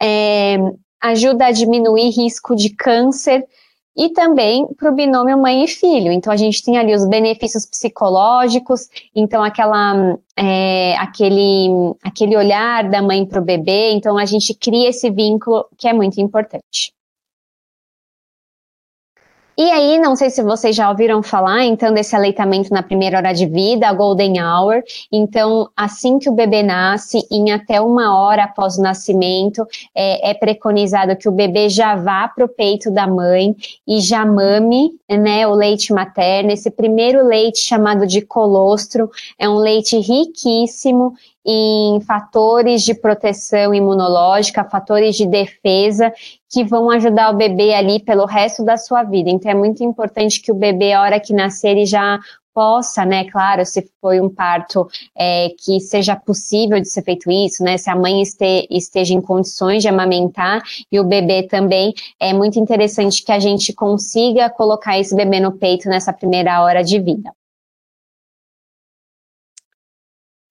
é, 0.00 0.56
ajuda 1.00 1.46
a 1.46 1.52
diminuir 1.52 2.10
risco 2.10 2.54
de 2.54 2.70
câncer 2.70 3.46
e 3.96 4.10
também 4.10 4.66
para 4.78 4.90
o 4.90 4.94
binômio 4.94 5.36
mãe 5.38 5.64
e 5.64 5.68
filho. 5.68 6.12
Então 6.12 6.32
a 6.32 6.36
gente 6.36 6.62
tem 6.62 6.78
ali 6.78 6.94
os 6.94 7.06
benefícios 7.06 7.66
psicológicos, 7.66 8.88
então 9.14 9.42
aquela 9.42 10.16
é, 10.36 10.96
aquele, 10.96 11.68
aquele 12.02 12.36
olhar 12.36 12.88
da 12.88 13.02
mãe 13.02 13.26
para 13.26 13.40
o 13.40 13.44
bebê, 13.44 13.90
então 13.92 14.16
a 14.16 14.24
gente 14.24 14.54
cria 14.54 14.88
esse 14.88 15.10
vínculo 15.10 15.66
que 15.76 15.88
é 15.88 15.92
muito 15.92 16.20
importante. 16.20 16.92
E 19.62 19.70
aí, 19.70 19.98
não 19.98 20.16
sei 20.16 20.30
se 20.30 20.42
vocês 20.42 20.74
já 20.74 20.88
ouviram 20.88 21.22
falar, 21.22 21.64
então, 21.64 21.92
desse 21.92 22.16
aleitamento 22.16 22.72
na 22.72 22.82
primeira 22.82 23.18
hora 23.18 23.34
de 23.34 23.44
vida, 23.44 23.86
a 23.86 23.92
Golden 23.92 24.42
Hour. 24.42 24.82
Então, 25.12 25.68
assim 25.76 26.18
que 26.18 26.30
o 26.30 26.32
bebê 26.32 26.62
nasce, 26.62 27.26
em 27.30 27.52
até 27.52 27.78
uma 27.78 28.18
hora 28.18 28.44
após 28.44 28.78
o 28.78 28.82
nascimento, 28.82 29.62
é, 29.94 30.30
é 30.30 30.32
preconizado 30.32 31.14
que 31.14 31.28
o 31.28 31.32
bebê 31.32 31.68
já 31.68 31.94
vá 31.94 32.26
para 32.26 32.46
o 32.46 32.48
peito 32.48 32.90
da 32.90 33.06
mãe 33.06 33.54
e 33.86 34.00
já 34.00 34.24
mame 34.24 34.92
né, 35.06 35.46
o 35.46 35.52
leite 35.52 35.92
materno. 35.92 36.50
Esse 36.50 36.70
primeiro 36.70 37.22
leite 37.22 37.58
chamado 37.58 38.06
de 38.06 38.22
colostro 38.22 39.10
é 39.38 39.46
um 39.46 39.56
leite 39.56 39.98
riquíssimo 39.98 41.12
em 41.44 42.00
fatores 42.00 42.82
de 42.82 42.94
proteção 42.94 43.74
imunológica, 43.74 44.64
fatores 44.64 45.16
de 45.16 45.26
defesa 45.26 46.10
que 46.50 46.64
vão 46.64 46.90
ajudar 46.90 47.30
o 47.30 47.36
bebê 47.36 47.72
ali 47.72 48.00
pelo 48.00 48.26
resto 48.26 48.64
da 48.64 48.76
sua 48.76 49.04
vida. 49.04 49.30
Então 49.30 49.50
é 49.50 49.54
muito 49.54 49.84
importante 49.84 50.42
que 50.42 50.50
o 50.50 50.54
bebê, 50.54 50.92
a 50.92 51.00
hora 51.00 51.20
que 51.20 51.32
nascer, 51.32 51.70
ele 51.70 51.86
já 51.86 52.18
possa, 52.52 53.04
né, 53.04 53.24
claro, 53.30 53.64
se 53.64 53.88
foi 54.00 54.20
um 54.20 54.28
parto 54.28 54.88
é, 55.16 55.50
que 55.56 55.78
seja 55.80 56.16
possível 56.16 56.80
de 56.80 56.88
ser 56.88 57.02
feito 57.02 57.30
isso, 57.30 57.62
né, 57.62 57.78
se 57.78 57.88
a 57.88 57.94
mãe 57.94 58.20
este, 58.20 58.66
esteja 58.68 59.14
em 59.14 59.20
condições 59.20 59.82
de 59.82 59.88
amamentar 59.88 60.60
e 60.90 60.98
o 60.98 61.04
bebê 61.04 61.44
também, 61.44 61.94
é 62.18 62.32
muito 62.32 62.58
interessante 62.58 63.24
que 63.24 63.30
a 63.30 63.38
gente 63.38 63.72
consiga 63.72 64.50
colocar 64.50 64.98
esse 64.98 65.14
bebê 65.14 65.38
no 65.38 65.52
peito 65.52 65.88
nessa 65.88 66.12
primeira 66.12 66.60
hora 66.62 66.82
de 66.82 66.98
vida. 66.98 67.32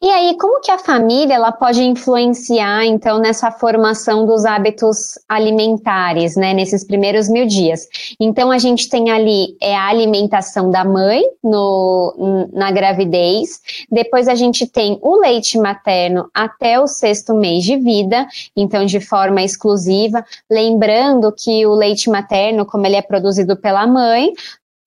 E 0.01 0.09
aí, 0.09 0.38
como 0.38 0.62
que 0.62 0.71
a 0.71 0.77
família 0.77 1.33
ela 1.33 1.51
pode 1.51 1.83
influenciar, 1.83 2.85
então, 2.85 3.19
nessa 3.19 3.51
formação 3.51 4.25
dos 4.25 4.45
hábitos 4.45 5.19
alimentares, 5.27 6.38
né, 6.38 6.53
nesses 6.53 6.85
primeiros 6.85 7.27
mil 7.27 7.45
dias? 7.45 7.85
Então, 8.17 8.49
a 8.49 8.57
gente 8.57 8.88
tem 8.88 9.12
ali 9.12 9.57
é, 9.62 9.75
a 9.75 9.89
alimentação 9.89 10.71
da 10.71 10.85
mãe 10.85 11.21
no, 11.43 12.47
na 12.53 12.71
gravidez, 12.71 13.59
depois 13.91 14.29
a 14.29 14.35
gente 14.35 14.65
tem 14.65 14.97
o 15.01 15.19
leite 15.19 15.57
materno 15.57 16.29
até 16.33 16.79
o 16.79 16.88
sexto 16.88 17.35
mês 17.35 17.65
de 17.65 17.75
vida, 17.75 18.25
então, 18.55 18.85
de 18.85 19.01
forma 19.01 19.43
exclusiva, 19.43 20.23
lembrando 20.49 21.29
que 21.33 21.65
o 21.65 21.75
leite 21.75 22.09
materno, 22.09 22.65
como 22.65 22.85
ele 22.85 22.95
é 22.95 23.01
produzido 23.01 23.57
pela 23.57 23.85
mãe, 23.85 24.31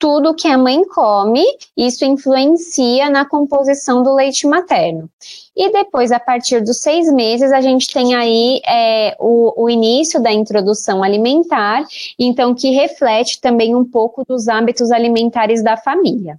tudo 0.02 0.34
que 0.34 0.48
a 0.48 0.58
mãe 0.58 0.84
come, 0.84 1.44
isso 1.76 2.04
influencia 2.04 3.08
na 3.08 3.24
composição 3.24 4.02
do 4.02 4.12
leite 4.12 4.48
materno. 4.48 5.08
E 5.54 5.70
depois, 5.70 6.10
a 6.10 6.18
partir 6.18 6.60
dos 6.60 6.80
seis 6.80 7.06
meses, 7.12 7.52
a 7.52 7.60
gente 7.60 7.86
tem 7.86 8.12
aí 8.12 8.60
é, 8.66 9.16
o, 9.20 9.62
o 9.62 9.70
início 9.70 10.20
da 10.20 10.32
introdução 10.32 11.04
alimentar, 11.04 11.84
então 12.18 12.52
que 12.52 12.70
reflete 12.70 13.40
também 13.40 13.76
um 13.76 13.84
pouco 13.84 14.24
dos 14.24 14.48
hábitos 14.48 14.90
alimentares 14.90 15.62
da 15.62 15.76
família. 15.76 16.36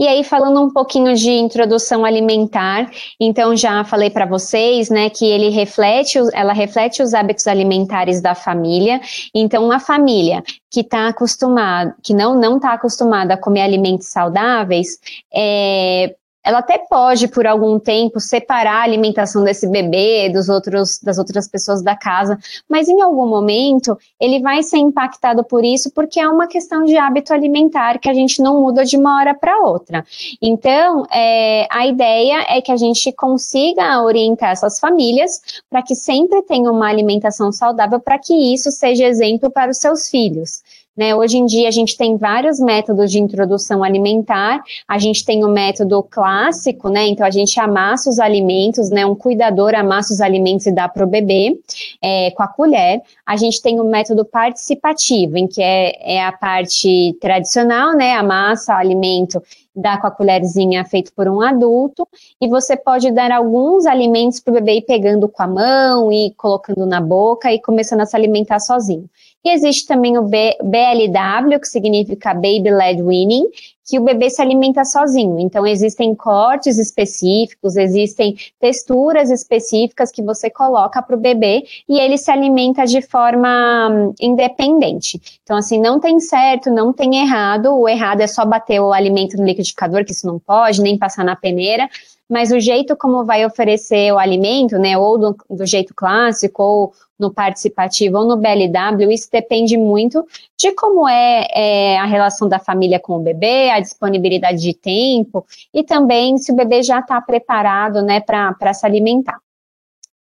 E 0.00 0.08
aí, 0.08 0.24
falando 0.24 0.62
um 0.62 0.70
pouquinho 0.70 1.14
de 1.14 1.30
introdução 1.30 2.06
alimentar, 2.06 2.90
então 3.20 3.54
já 3.54 3.84
falei 3.84 4.08
para 4.08 4.24
vocês, 4.24 4.88
né, 4.88 5.10
que 5.10 5.26
ele 5.26 5.50
reflete, 5.50 6.18
ela 6.32 6.54
reflete 6.54 7.02
os 7.02 7.12
hábitos 7.12 7.46
alimentares 7.46 8.22
da 8.22 8.34
família. 8.34 8.98
Então, 9.34 9.62
uma 9.62 9.78
família 9.78 10.42
que 10.70 10.80
está 10.80 11.08
acostumada, 11.08 11.94
que 12.02 12.14
não 12.14 12.34
não 12.34 12.56
está 12.56 12.72
acostumada 12.72 13.34
a 13.34 13.36
comer 13.36 13.60
alimentos 13.60 14.06
saudáveis, 14.06 14.98
é, 15.30 16.14
ela 16.44 16.60
até 16.60 16.78
pode, 16.78 17.28
por 17.28 17.46
algum 17.46 17.78
tempo, 17.78 18.18
separar 18.18 18.80
a 18.80 18.82
alimentação 18.82 19.44
desse 19.44 19.68
bebê 19.68 20.30
dos 20.30 20.48
outros, 20.48 20.98
das 21.02 21.18
outras 21.18 21.46
pessoas 21.46 21.82
da 21.82 21.94
casa, 21.94 22.38
mas 22.68 22.88
em 22.88 23.00
algum 23.02 23.26
momento 23.26 23.98
ele 24.18 24.40
vai 24.40 24.62
ser 24.62 24.78
impactado 24.78 25.44
por 25.44 25.64
isso, 25.64 25.90
porque 25.92 26.18
é 26.18 26.28
uma 26.28 26.46
questão 26.46 26.84
de 26.84 26.96
hábito 26.96 27.32
alimentar 27.32 27.98
que 27.98 28.08
a 28.08 28.14
gente 28.14 28.40
não 28.40 28.60
muda 28.60 28.84
de 28.84 28.96
uma 28.96 29.18
hora 29.18 29.34
para 29.34 29.60
outra. 29.60 30.04
Então, 30.40 31.04
é, 31.12 31.66
a 31.70 31.86
ideia 31.86 32.44
é 32.48 32.60
que 32.60 32.72
a 32.72 32.76
gente 32.76 33.12
consiga 33.12 34.02
orientar 34.02 34.50
essas 34.50 34.80
famílias 34.80 35.40
para 35.68 35.82
que 35.82 35.94
sempre 35.94 36.42
tenham 36.42 36.72
uma 36.72 36.88
alimentação 36.88 37.52
saudável, 37.52 38.00
para 38.00 38.18
que 38.18 38.54
isso 38.54 38.70
seja 38.70 39.04
exemplo 39.04 39.50
para 39.50 39.70
os 39.70 39.78
seus 39.78 40.08
filhos. 40.08 40.62
Né? 40.96 41.14
Hoje 41.14 41.38
em 41.38 41.46
dia 41.46 41.68
a 41.68 41.70
gente 41.70 41.96
tem 41.96 42.16
vários 42.16 42.58
métodos 42.58 43.10
de 43.10 43.18
introdução 43.18 43.82
alimentar. 43.82 44.62
A 44.86 44.98
gente 44.98 45.24
tem 45.24 45.44
o 45.44 45.48
método 45.48 46.02
clássico, 46.02 46.88
né? 46.88 47.06
Então 47.06 47.26
a 47.26 47.30
gente 47.30 47.58
amassa 47.58 48.10
os 48.10 48.18
alimentos, 48.18 48.90
né? 48.90 49.06
Um 49.06 49.14
cuidador 49.14 49.74
amassa 49.74 50.12
os 50.12 50.20
alimentos 50.20 50.66
e 50.66 50.72
dá 50.72 50.88
para 50.88 51.04
o 51.04 51.08
bebê 51.08 51.58
é, 52.02 52.30
com 52.32 52.42
a 52.42 52.48
colher. 52.48 53.00
A 53.24 53.36
gente 53.36 53.62
tem 53.62 53.80
o 53.80 53.84
método 53.84 54.24
participativo, 54.24 55.36
em 55.36 55.46
que 55.46 55.62
é, 55.62 56.16
é 56.16 56.24
a 56.24 56.32
parte 56.32 57.16
tradicional, 57.20 57.94
né? 57.94 58.14
Amassa 58.14 58.74
o 58.74 58.76
alimento 58.76 59.40
dá 59.74 59.98
com 59.98 60.06
a 60.06 60.10
colherzinha 60.10 60.84
feito 60.84 61.12
por 61.12 61.28
um 61.28 61.40
adulto, 61.40 62.06
e 62.40 62.48
você 62.48 62.76
pode 62.76 63.10
dar 63.12 63.30
alguns 63.30 63.86
alimentos 63.86 64.40
para 64.40 64.50
o 64.50 64.54
bebê 64.54 64.78
ir 64.78 64.82
pegando 64.82 65.28
com 65.28 65.42
a 65.42 65.46
mão 65.46 66.12
e 66.12 66.32
colocando 66.36 66.84
na 66.84 67.00
boca 67.00 67.52
e 67.52 67.60
começando 67.60 68.00
a 68.00 68.06
se 68.06 68.16
alimentar 68.16 68.58
sozinho. 68.58 69.08
E 69.42 69.50
existe 69.50 69.86
também 69.86 70.18
o 70.18 70.22
B, 70.22 70.56
BLW, 70.62 71.58
que 71.58 71.66
significa 71.66 72.34
Baby 72.34 72.70
Led 72.70 73.02
Weaning, 73.02 73.46
que 73.86 73.98
o 73.98 74.04
bebê 74.04 74.28
se 74.28 74.40
alimenta 74.42 74.84
sozinho. 74.84 75.38
Então, 75.40 75.66
existem 75.66 76.14
cortes 76.14 76.78
específicos, 76.78 77.74
existem 77.74 78.36
texturas 78.60 79.30
específicas 79.30 80.12
que 80.12 80.22
você 80.22 80.50
coloca 80.50 81.02
para 81.02 81.16
o 81.16 81.18
bebê 81.18 81.64
e 81.88 81.98
ele 81.98 82.18
se 82.18 82.30
alimenta 82.30 82.84
de 82.84 83.00
forma 83.00 83.88
hum, 83.90 84.14
independente. 84.20 85.20
Então, 85.42 85.56
assim, 85.56 85.80
não 85.80 85.98
tem 85.98 86.20
certo, 86.20 86.70
não 86.70 86.92
tem 86.92 87.22
errado. 87.22 87.74
O 87.74 87.88
errado 87.88 88.20
é 88.20 88.26
só 88.26 88.44
bater 88.44 88.78
o 88.78 88.92
alimento 88.92 89.38
no 89.38 89.44
liquidificador, 89.44 90.04
que 90.04 90.12
isso 90.12 90.26
não 90.26 90.38
pode, 90.38 90.82
nem 90.82 90.98
passar 90.98 91.24
na 91.24 91.34
peneira 91.34 91.88
mas 92.30 92.52
o 92.52 92.60
jeito 92.60 92.96
como 92.96 93.24
vai 93.24 93.44
oferecer 93.44 94.12
o 94.12 94.18
alimento, 94.18 94.78
né, 94.78 94.96
ou 94.96 95.18
do, 95.18 95.36
do, 95.50 95.66
jeito 95.66 95.92
clássico, 95.92 96.62
ou 96.62 96.92
no 97.18 97.34
participativo, 97.34 98.18
ou 98.18 98.24
no 98.24 98.36
BLW, 98.36 99.10
isso 99.10 99.28
depende 99.30 99.76
muito 99.76 100.24
de 100.56 100.72
como 100.72 101.08
é, 101.08 101.48
é, 101.52 101.98
a 101.98 102.06
relação 102.06 102.48
da 102.48 102.60
família 102.60 103.00
com 103.00 103.16
o 103.16 103.20
bebê, 103.20 103.70
a 103.70 103.80
disponibilidade 103.80 104.62
de 104.62 104.72
tempo, 104.72 105.44
e 105.74 105.82
também 105.82 106.38
se 106.38 106.52
o 106.52 106.54
bebê 106.54 106.84
já 106.84 107.00
está 107.00 107.20
preparado, 107.20 108.00
né, 108.00 108.20
para 108.20 108.72
se 108.72 108.86
alimentar. 108.86 109.38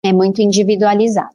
É 0.02 0.12
muito 0.12 0.40
individualizado. 0.40 1.34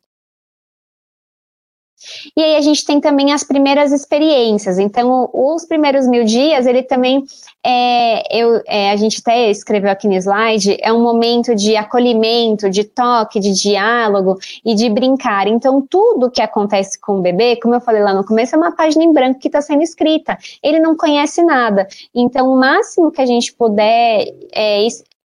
E 2.36 2.42
aí 2.42 2.56
a 2.56 2.62
gente 2.62 2.86
tem 2.86 3.00
também 3.00 3.32
as 3.32 3.44
primeiras 3.44 3.92
experiências. 3.92 4.80
Então, 4.80 5.30
os 5.34 5.66
primeiros 5.66 6.08
mil 6.08 6.24
dias, 6.24 6.66
ele 6.66 6.84
também, 6.84 7.24
é, 7.64 8.38
eu, 8.38 8.62
é, 8.68 8.92
a 8.92 8.96
gente 8.96 9.20
até 9.20 9.50
escreveu 9.50 9.92
aqui 9.92 10.08
no 10.08 10.14
slide, 10.16 10.78
é 10.82 10.92
um 10.92 11.02
momento 11.02 11.56
de 11.56 11.76
acolhimento, 11.76 12.70
de 12.70 12.84
toque, 12.84 13.40
de 13.40 13.54
diálogo 13.54 14.38
e 14.64 14.74
de 14.74 14.90
brincar. 14.90 15.48
Então, 15.48 15.86
tudo 15.90 16.32
que 16.32 16.42
acontece 16.42 17.00
com 17.00 17.20
o 17.20 17.22
bebê, 17.22 17.58
como 17.58 17.76
eu 17.76 17.82
falei 17.82 18.02
lá 18.02 18.14
no 18.14 18.26
começo, 18.26 18.56
é 18.56 18.58
uma 18.58 18.76
página 18.76 19.04
em 19.04 19.14
branco 19.14 19.40
que 19.40 19.48
está 19.48 19.62
sendo 19.62 19.84
escrita. 19.84 20.38
Ele 20.64 20.80
não 20.80 20.96
conhece 20.96 21.44
nada. 21.44 21.88
Então, 22.14 22.52
o 22.52 22.60
máximo 22.60 23.12
que 23.12 23.22
a 23.22 23.26
gente 23.26 23.54
puder 23.54 24.26
é, 24.52 24.86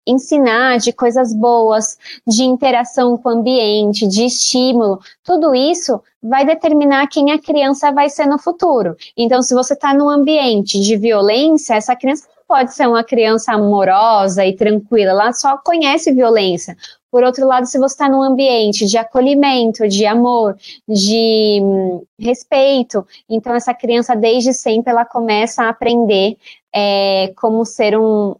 ensinar 0.06 0.78
de 0.78 0.92
coisas 0.92 1.34
boas, 1.34 1.96
de 2.26 2.44
interação 2.44 3.16
com 3.16 3.28
o 3.28 3.32
ambiente, 3.32 4.06
de 4.06 4.24
estímulo, 4.24 5.00
tudo 5.22 5.54
isso 5.54 6.00
vai 6.22 6.44
determinar 6.44 7.06
quem 7.08 7.32
a 7.32 7.38
criança 7.38 7.90
vai 7.90 8.08
ser 8.08 8.26
no 8.26 8.38
futuro. 8.38 8.96
Então, 9.16 9.42
se 9.42 9.54
você 9.54 9.74
está 9.74 9.92
num 9.92 10.08
ambiente 10.08 10.80
de 10.80 10.96
violência, 10.96 11.74
essa 11.74 11.96
criança 11.96 12.26
pode 12.46 12.74
ser 12.74 12.86
uma 12.86 13.02
criança 13.02 13.52
amorosa 13.52 14.44
e 14.44 14.54
tranquila, 14.54 15.12
ela 15.12 15.32
só 15.32 15.56
conhece 15.56 16.12
violência. 16.12 16.76
Por 17.10 17.24
outro 17.24 17.46
lado, 17.46 17.66
se 17.66 17.78
você 17.78 17.94
está 17.94 18.08
num 18.08 18.22
ambiente 18.22 18.86
de 18.86 18.96
acolhimento, 18.96 19.88
de 19.88 20.06
amor, 20.06 20.56
de 20.88 21.60
hum, 21.62 22.02
respeito, 22.18 23.06
então 23.28 23.54
essa 23.54 23.74
criança 23.74 24.14
desde 24.14 24.52
sempre 24.52 24.90
ela 24.90 25.04
começa 25.04 25.62
a 25.62 25.68
aprender 25.68 26.36
é, 26.74 27.32
como 27.36 27.64
ser 27.64 27.98
um, 27.98 28.34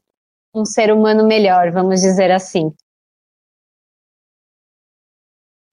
um 0.55 0.65
ser 0.65 0.93
humano 0.93 1.27
melhor, 1.27 1.71
vamos 1.71 2.01
dizer 2.01 2.31
assim. 2.31 2.73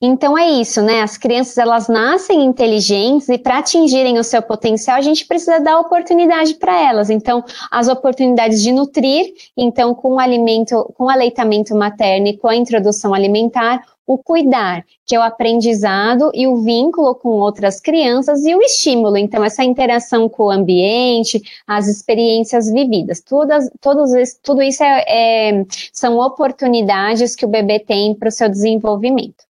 Então 0.02 0.38
é 0.38 0.50
isso, 0.50 0.82
né? 0.82 1.02
As 1.02 1.18
crianças 1.18 1.58
elas 1.58 1.90
nascem 1.90 2.46
inteligentes 2.46 3.28
e 3.28 3.38
para 3.38 3.58
atingirem 3.58 4.18
o 4.18 4.24
seu 4.24 4.42
potencial 4.42 4.96
a 4.96 5.02
gente 5.02 5.26
precisa 5.26 5.60
dar 5.60 5.78
oportunidade 5.78 6.56
para 6.56 6.80
elas. 6.82 7.10
Então 7.10 7.44
as 7.70 7.90
oportunidades 7.90 8.64
de 8.64 8.72
nutrir, 8.72 9.34
então 9.58 9.94
com 9.94 10.14
o 10.14 10.20
alimento, 10.20 10.90
com 10.98 11.06
o 11.06 11.10
aleitamento 11.10 11.76
materno 11.76 12.28
e 12.28 12.38
com 12.38 12.48
a 12.48 12.56
introdução 12.56 13.14
alimentar, 13.14 13.84
o 14.10 14.18
cuidar, 14.18 14.84
que 15.06 15.16
é 15.16 15.20
o 15.20 15.22
aprendizado 15.22 16.32
e 16.34 16.48
o 16.48 16.64
vínculo 16.64 17.14
com 17.14 17.30
outras 17.30 17.80
crianças 17.80 18.44
e 18.44 18.56
o 18.56 18.60
estímulo, 18.60 19.16
então 19.16 19.44
essa 19.44 19.64
interação 19.64 20.28
com 20.28 20.46
o 20.46 20.50
ambiente, 20.50 21.40
as 21.68 21.88
experiências 21.88 22.72
vividas, 22.72 23.22
todas, 23.22 23.70
todos, 23.80 24.10
tudo 24.42 24.64
isso 24.64 24.84
é, 24.84 25.06
é, 25.08 25.66
são 25.94 26.18
oportunidades 26.18 27.36
que 27.36 27.46
o 27.46 27.48
bebê 27.48 27.78
tem 27.78 28.16
para 28.16 28.30
o 28.30 28.32
seu 28.32 28.50
desenvolvimento. 28.50 29.49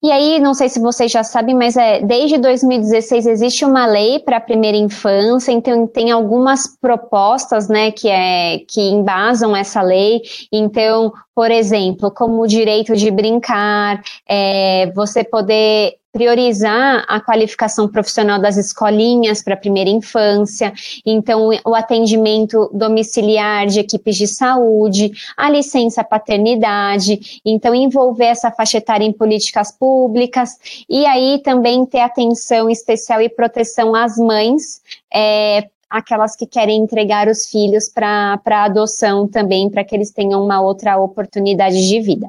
E 0.00 0.12
aí, 0.12 0.38
não 0.38 0.54
sei 0.54 0.68
se 0.68 0.78
vocês 0.78 1.10
já 1.10 1.24
sabem, 1.24 1.56
mas 1.56 1.76
é, 1.76 2.00
desde 2.00 2.38
2016 2.38 3.26
existe 3.26 3.64
uma 3.64 3.84
lei 3.84 4.20
para 4.20 4.36
a 4.36 4.40
primeira 4.40 4.76
infância, 4.76 5.50
então 5.50 5.88
tem 5.88 6.12
algumas 6.12 6.68
propostas, 6.80 7.68
né, 7.68 7.90
que, 7.90 8.08
é, 8.08 8.60
que 8.60 8.80
embasam 8.80 9.56
essa 9.56 9.82
lei. 9.82 10.22
Então, 10.52 11.12
por 11.34 11.50
exemplo, 11.50 12.12
como 12.12 12.42
o 12.42 12.46
direito 12.46 12.94
de 12.94 13.10
brincar, 13.10 14.00
é, 14.28 14.88
você 14.94 15.24
poder 15.24 15.96
priorizar 16.12 17.04
a 17.06 17.20
qualificação 17.20 17.86
profissional 17.88 18.40
das 18.40 18.56
escolinhas 18.56 19.42
para 19.42 19.54
a 19.54 19.58
primeira 19.58 19.90
infância, 19.90 20.72
então 21.04 21.50
o 21.64 21.74
atendimento 21.74 22.70
domiciliar 22.72 23.66
de 23.66 23.80
equipes 23.80 24.16
de 24.16 24.26
saúde, 24.26 25.12
a 25.36 25.50
licença 25.50 26.02
paternidade, 26.02 27.40
então 27.44 27.74
envolver 27.74 28.26
essa 28.26 28.50
faixa 28.50 28.78
etária 28.78 29.04
em 29.04 29.12
políticas 29.12 29.70
públicas 29.70 30.84
e 30.88 31.04
aí 31.06 31.40
também 31.42 31.84
ter 31.84 32.00
atenção 32.00 32.70
especial 32.70 33.20
e 33.20 33.28
proteção 33.28 33.94
às 33.94 34.16
mães 34.16 34.80
é, 35.12 35.68
aquelas 35.88 36.36
que 36.36 36.46
querem 36.46 36.82
entregar 36.82 37.28
os 37.28 37.46
filhos 37.46 37.88
para 37.88 38.40
adoção 38.46 39.26
também, 39.26 39.70
para 39.70 39.84
que 39.84 39.94
eles 39.94 40.10
tenham 40.10 40.44
uma 40.44 40.60
outra 40.60 40.98
oportunidade 40.98 41.88
de 41.88 42.00
vida. 42.00 42.28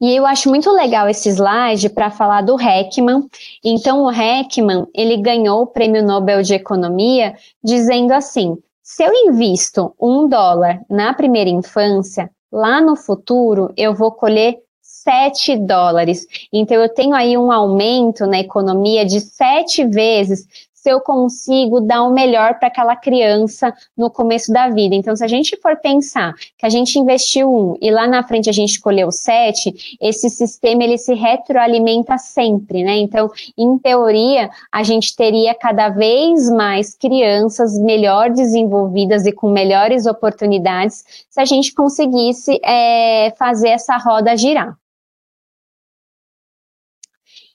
E 0.00 0.14
eu 0.14 0.26
acho 0.26 0.48
muito 0.48 0.70
legal 0.70 1.08
esse 1.08 1.28
slide 1.28 1.88
para 1.90 2.10
falar 2.10 2.42
do 2.42 2.60
Heckman. 2.60 3.28
Então, 3.64 4.02
o 4.02 4.10
Heckman, 4.10 4.86
ele 4.94 5.16
ganhou 5.18 5.62
o 5.62 5.66
Prêmio 5.66 6.02
Nobel 6.02 6.42
de 6.42 6.54
Economia 6.54 7.34
dizendo 7.62 8.12
assim, 8.12 8.56
Se 8.82 9.04
eu 9.04 9.12
invisto 9.14 9.94
um 10.00 10.28
dólar 10.28 10.80
na 10.90 11.14
primeira 11.14 11.48
infância, 11.48 12.30
lá 12.50 12.80
no 12.80 12.96
futuro 12.96 13.72
eu 13.76 13.94
vou 13.94 14.10
colher 14.10 14.58
7 14.80 15.56
dólares. 15.56 16.26
Então, 16.52 16.76
eu 16.76 16.88
tenho 16.88 17.14
aí 17.14 17.36
um 17.36 17.50
aumento 17.50 18.26
na 18.26 18.38
economia 18.38 19.04
de 19.04 19.20
sete 19.20 19.84
vezes 19.86 20.46
se 20.82 20.90
eu 20.90 21.00
consigo 21.00 21.80
dar 21.80 22.02
o 22.02 22.10
melhor 22.10 22.58
para 22.58 22.66
aquela 22.66 22.96
criança 22.96 23.72
no 23.96 24.10
começo 24.10 24.52
da 24.52 24.68
vida. 24.68 24.96
Então, 24.96 25.14
se 25.14 25.24
a 25.24 25.28
gente 25.28 25.56
for 25.62 25.76
pensar 25.76 26.34
que 26.58 26.66
a 26.66 26.68
gente 26.68 26.98
investiu 26.98 27.48
um 27.48 27.76
e 27.80 27.88
lá 27.88 28.08
na 28.08 28.24
frente 28.24 28.50
a 28.50 28.52
gente 28.52 28.70
escolheu 28.70 29.12
sete, 29.12 29.96
esse 30.00 30.28
sistema 30.28 30.82
ele 30.82 30.98
se 30.98 31.14
retroalimenta 31.14 32.18
sempre, 32.18 32.82
né? 32.82 32.96
Então, 32.96 33.30
em 33.56 33.78
teoria, 33.78 34.50
a 34.72 34.82
gente 34.82 35.14
teria 35.14 35.54
cada 35.54 35.88
vez 35.88 36.50
mais 36.50 36.96
crianças 36.96 37.78
melhor 37.78 38.30
desenvolvidas 38.30 39.24
e 39.24 39.30
com 39.30 39.50
melhores 39.50 40.04
oportunidades 40.04 41.04
se 41.30 41.40
a 41.40 41.44
gente 41.44 41.72
conseguisse 41.72 42.58
é, 42.64 43.32
fazer 43.38 43.68
essa 43.68 43.96
roda 43.98 44.36
girar. 44.36 44.76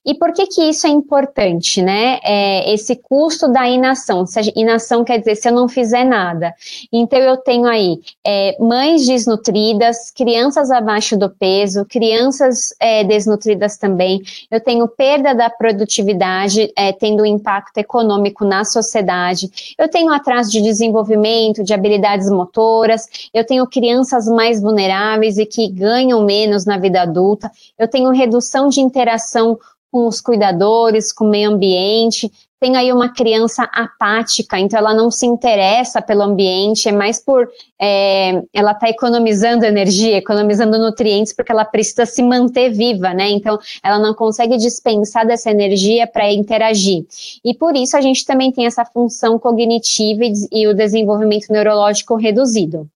E 0.07 0.15
por 0.15 0.31
que 0.31 0.47
que 0.47 0.61
isso 0.61 0.87
é 0.87 0.89
importante, 0.89 1.81
né? 1.81 2.19
É, 2.23 2.73
esse 2.73 2.95
custo 2.95 3.51
da 3.51 3.67
inação. 3.67 4.23
Inação 4.55 5.03
quer 5.03 5.17
dizer 5.17 5.35
se 5.35 5.49
eu 5.49 5.53
não 5.53 5.67
fizer 5.67 6.05
nada. 6.05 6.55
Então 6.93 7.19
eu 7.19 7.35
tenho 7.35 7.65
aí 7.65 7.99
é, 8.25 8.55
mães 8.57 9.05
desnutridas, 9.05 10.09
crianças 10.09 10.71
abaixo 10.71 11.17
do 11.17 11.29
peso, 11.29 11.83
crianças 11.83 12.73
é, 12.79 13.03
desnutridas 13.03 13.75
também. 13.75 14.21
Eu 14.49 14.61
tenho 14.61 14.87
perda 14.87 15.35
da 15.35 15.49
produtividade, 15.49 16.71
é, 16.77 16.93
tendo 16.93 17.23
um 17.23 17.25
impacto 17.25 17.77
econômico 17.77 18.45
na 18.45 18.63
sociedade. 18.63 19.75
Eu 19.77 19.89
tenho 19.89 20.13
atraso 20.13 20.49
de 20.49 20.61
desenvolvimento, 20.61 21.65
de 21.65 21.73
habilidades 21.73 22.29
motoras. 22.29 23.29
Eu 23.33 23.45
tenho 23.45 23.67
crianças 23.67 24.25
mais 24.25 24.61
vulneráveis 24.61 25.37
e 25.37 25.45
que 25.45 25.67
ganham 25.67 26.23
menos 26.23 26.63
na 26.63 26.77
vida 26.77 27.01
adulta. 27.01 27.51
Eu 27.77 27.89
tenho 27.89 28.09
redução 28.11 28.69
de 28.69 28.79
interação 28.79 29.59
com 29.91 30.07
os 30.07 30.21
cuidadores, 30.21 31.11
com 31.11 31.25
o 31.25 31.29
meio 31.29 31.51
ambiente. 31.51 32.31
Tem 32.59 32.75
aí 32.75 32.91
uma 32.91 33.13
criança 33.13 33.69
apática, 33.71 34.57
então 34.57 34.79
ela 34.79 34.91
não 34.91 35.11
se 35.11 35.27
interessa 35.27 36.01
pelo 36.01 36.23
ambiente, 36.23 36.89
é 36.89 36.91
mais 36.91 37.23
por 37.23 37.47
é, 37.79 38.41
ela 38.51 38.71
está 38.71 38.89
economizando 38.89 39.63
energia, 39.63 40.17
economizando 40.17 40.79
nutrientes, 40.79 41.33
porque 41.33 41.51
ela 41.51 41.63
precisa 41.63 42.07
se 42.07 42.23
manter 42.23 42.71
viva, 42.71 43.13
né? 43.13 43.29
Então 43.29 43.59
ela 43.83 43.99
não 43.99 44.15
consegue 44.15 44.57
dispensar 44.57 45.27
dessa 45.27 45.51
energia 45.51 46.07
para 46.07 46.33
interagir. 46.33 47.05
E 47.45 47.53
por 47.53 47.75
isso 47.75 47.95
a 47.95 48.01
gente 48.01 48.25
também 48.25 48.51
tem 48.51 48.65
essa 48.65 48.83
função 48.83 49.37
cognitiva 49.37 50.23
e, 50.25 50.33
e 50.51 50.67
o 50.67 50.73
desenvolvimento 50.73 51.51
neurológico 51.51 52.15
reduzido. 52.15 52.89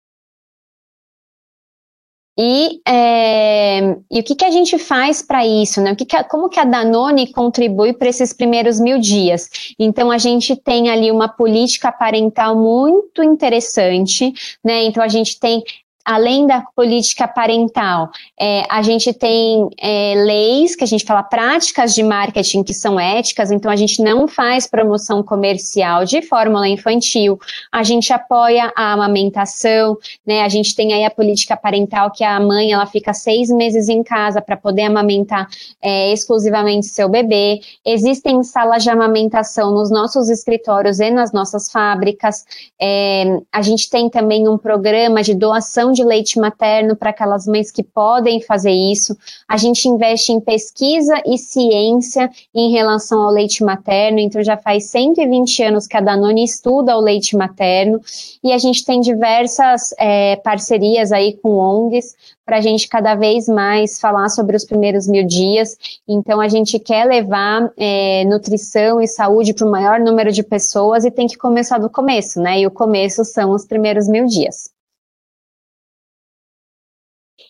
E, 2.37 2.81
é, 2.87 3.97
e 4.09 4.19
o 4.19 4.23
que, 4.23 4.35
que 4.35 4.45
a 4.45 4.49
gente 4.49 4.77
faz 4.77 5.21
para 5.21 5.45
isso, 5.45 5.81
né? 5.81 5.91
O 5.91 5.95
que, 5.95 6.05
que 6.05 6.23
como 6.25 6.49
que 6.49 6.59
a 6.59 6.63
Danone 6.63 7.31
contribui 7.31 7.93
para 7.93 8.07
esses 8.07 8.31
primeiros 8.31 8.79
mil 8.79 8.99
dias? 8.99 9.49
Então 9.77 10.09
a 10.09 10.17
gente 10.17 10.55
tem 10.55 10.89
ali 10.89 11.11
uma 11.11 11.27
política 11.27 11.91
parental 11.91 12.55
muito 12.55 13.21
interessante, 13.21 14.33
né? 14.63 14.83
Então 14.83 15.03
a 15.03 15.09
gente 15.09 15.39
tem 15.39 15.61
além 16.05 16.47
da 16.47 16.61
política 16.75 17.27
parental, 17.27 18.09
é, 18.39 18.63
a 18.69 18.81
gente 18.81 19.13
tem 19.13 19.69
é, 19.79 20.13
leis 20.15 20.75
que 20.75 20.83
a 20.83 20.87
gente 20.87 21.05
fala 21.05 21.23
práticas 21.23 21.93
de 21.93 22.03
marketing 22.03 22.63
que 22.63 22.73
são 22.73 22.99
éticas, 22.99 23.51
então 23.51 23.71
a 23.71 23.75
gente 23.75 24.01
não 24.01 24.27
faz 24.27 24.67
promoção 24.67 25.23
comercial 25.23 26.05
de 26.05 26.21
fórmula 26.21 26.67
infantil, 26.67 27.39
a 27.71 27.83
gente 27.83 28.11
apoia 28.11 28.71
a 28.75 28.93
amamentação, 28.93 29.97
né? 30.25 30.41
A 30.41 30.49
gente 30.49 30.75
tem 30.75 30.93
aí 30.93 31.05
a 31.05 31.11
política 31.11 31.55
parental 31.55 32.11
que 32.11 32.23
a 32.23 32.39
mãe 32.39 32.71
ela 32.71 32.85
fica 32.85 33.13
seis 33.13 33.49
meses 33.49 33.89
em 33.89 34.03
casa 34.03 34.41
para 34.41 34.57
poder 34.57 34.83
amamentar 34.83 35.47
é, 35.81 36.11
exclusivamente 36.11 36.87
seu 36.87 37.09
bebê. 37.09 37.59
Existem 37.85 38.43
salas 38.43 38.83
de 38.83 38.89
amamentação 38.89 39.71
nos 39.71 39.89
nossos 39.89 40.29
escritórios 40.29 40.99
e 40.99 41.09
nas 41.09 41.31
nossas 41.31 41.71
fábricas. 41.71 42.45
É, 42.79 43.39
a 43.51 43.61
gente 43.61 43.89
tem 43.89 44.09
também 44.09 44.47
um 44.47 44.57
programa 44.57 45.23
de 45.23 45.33
doação 45.91 45.93
de 45.93 46.03
leite 46.03 46.39
materno 46.39 46.95
para 46.95 47.09
aquelas 47.09 47.45
mães 47.45 47.71
que 47.71 47.83
podem 47.83 48.41
fazer 48.41 48.71
isso. 48.71 49.15
A 49.47 49.57
gente 49.57 49.87
investe 49.87 50.31
em 50.31 50.39
pesquisa 50.39 51.21
e 51.25 51.37
ciência 51.37 52.29
em 52.55 52.71
relação 52.71 53.21
ao 53.21 53.31
leite 53.31 53.63
materno, 53.63 54.19
então 54.19 54.41
já 54.43 54.57
faz 54.57 54.85
120 54.85 55.63
anos 55.63 55.87
que 55.87 55.97
a 55.97 56.01
Danone 56.01 56.43
estuda 56.43 56.97
o 56.97 57.01
leite 57.01 57.35
materno 57.35 57.99
e 58.43 58.51
a 58.51 58.57
gente 58.57 58.85
tem 58.85 59.01
diversas 59.01 59.93
é, 59.99 60.37
parcerias 60.37 61.11
aí 61.11 61.33
com 61.33 61.57
ONGs 61.57 62.15
para 62.45 62.57
a 62.57 62.61
gente 62.61 62.87
cada 62.89 63.15
vez 63.15 63.47
mais 63.47 63.99
falar 63.99 64.27
sobre 64.29 64.55
os 64.57 64.65
primeiros 64.65 65.07
mil 65.07 65.25
dias. 65.25 65.77
Então, 66.07 66.41
a 66.41 66.49
gente 66.49 66.77
quer 66.79 67.05
levar 67.05 67.71
é, 67.77 68.25
nutrição 68.25 68.99
e 68.99 69.07
saúde 69.07 69.53
para 69.53 69.65
o 69.65 69.71
maior 69.71 69.99
número 69.99 70.31
de 70.31 70.43
pessoas 70.43 71.05
e 71.05 71.11
tem 71.11 71.27
que 71.27 71.37
começar 71.37 71.77
do 71.77 71.89
começo, 71.89 72.41
né? 72.41 72.59
E 72.59 72.67
o 72.67 72.71
começo 72.71 73.23
são 73.23 73.51
os 73.51 73.65
primeiros 73.65 74.07
mil 74.07 74.25
dias. 74.25 74.69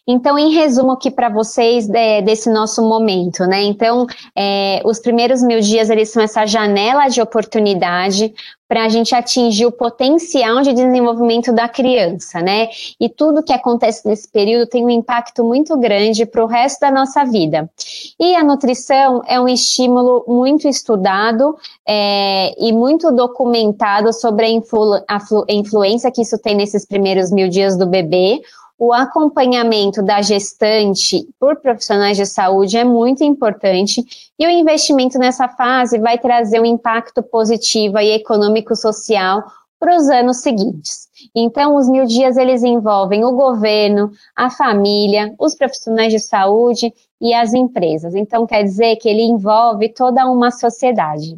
Então, 0.08 0.38
em 0.38 0.52
resumo 0.52 0.92
aqui 0.92 1.12
para 1.12 1.30
vocês 1.30 1.90
é, 1.90 2.22
desse 2.22 2.50
nosso 2.50 2.82
momento, 2.82 3.46
né? 3.46 3.64
Então, 3.64 4.08
é, 4.36 4.82
os 4.84 5.00
primeiros 5.00 5.42
mil 5.44 5.60
dias, 5.60 5.90
eles 5.90 6.10
são 6.10 6.22
essa 6.22 6.46
janela 6.46 7.08
de 7.08 7.22
oportunidade 7.22 8.34
para 8.72 8.86
a 8.86 8.90
gente 8.90 9.14
atingir 9.14 9.66
o 9.66 9.72
potencial 9.72 10.62
de 10.62 10.72
desenvolvimento 10.72 11.52
da 11.52 11.68
criança, 11.68 12.40
né? 12.40 12.70
E 12.98 13.10
tudo 13.10 13.44
que 13.44 13.52
acontece 13.52 14.08
nesse 14.08 14.32
período 14.32 14.66
tem 14.66 14.86
um 14.86 14.90
impacto 14.90 15.44
muito 15.44 15.78
grande 15.78 16.26
para 16.26 16.42
o 16.42 16.48
resto 16.48 16.80
da 16.80 16.90
nossa 16.90 17.26
vida. 17.26 17.70
E 18.18 18.34
a 18.34 18.42
nutrição 18.42 19.22
é 19.28 19.38
um 19.42 19.50
estímulo 19.50 20.24
muito 20.26 20.70
estudado 20.70 21.58
é, 21.86 22.54
e 22.58 22.72
muito 22.72 23.12
documentado 23.12 24.14
sobre 24.14 24.46
a, 24.46 24.50
influ 24.50 24.94
a 25.06 25.20
influência 25.50 26.10
que 26.10 26.22
isso 26.22 26.38
tem 26.38 26.56
nesses 26.56 26.86
primeiros 26.86 27.30
mil 27.30 27.50
dias 27.50 27.78
do 27.78 27.86
bebê 27.86 28.42
o 28.82 28.92
acompanhamento 28.92 30.02
da 30.02 30.24
gestante 30.24 31.30
por 31.40 31.58
profissionais 31.58 32.18
de 32.18 32.26
saúde 32.26 32.78
é 32.78 32.84
muito 32.84 33.24
importante 33.24 34.04
e 34.40 34.48
o 34.48 34.50
investimento 34.50 35.20
nessa 35.20 35.48
fase 35.48 36.00
vai 36.00 36.18
trazer 36.18 36.60
um 36.60 36.66
impacto 36.66 37.22
positivo 37.22 38.00
e 38.00 38.10
econômico-social 38.14 39.44
para 39.80 39.96
os 39.96 40.10
anos 40.10 40.38
seguintes. 40.38 41.08
Então, 41.36 41.76
os 41.76 41.88
mil 41.88 42.06
dias 42.06 42.38
eles 42.38 42.64
envolvem 42.64 43.24
o 43.24 43.34
governo, 43.34 44.10
a 44.36 44.50
família, 44.50 45.32
os 45.38 45.54
profissionais 45.54 46.12
de 46.12 46.18
saúde 46.18 46.92
e 47.22 47.36
as 47.36 47.54
empresas. 47.54 48.16
Então, 48.16 48.48
quer 48.48 48.64
dizer 48.64 48.96
que 48.96 49.08
ele 49.08 49.22
envolve 49.22 49.90
toda 49.90 50.26
uma 50.26 50.50
sociedade. 50.50 51.38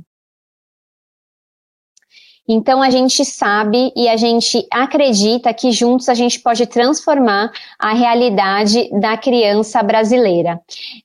Então 2.47 2.81
a 2.81 2.89
gente 2.89 3.23
sabe 3.23 3.93
e 3.95 4.09
a 4.09 4.17
gente 4.17 4.67
acredita 4.69 5.53
que 5.53 5.71
juntos 5.71 6.09
a 6.09 6.13
gente 6.13 6.41
pode 6.41 6.65
transformar 6.67 7.51
a 7.79 7.93
realidade 7.93 8.89
da 8.99 9.15
criança 9.15 9.81
brasileira. 9.81 10.59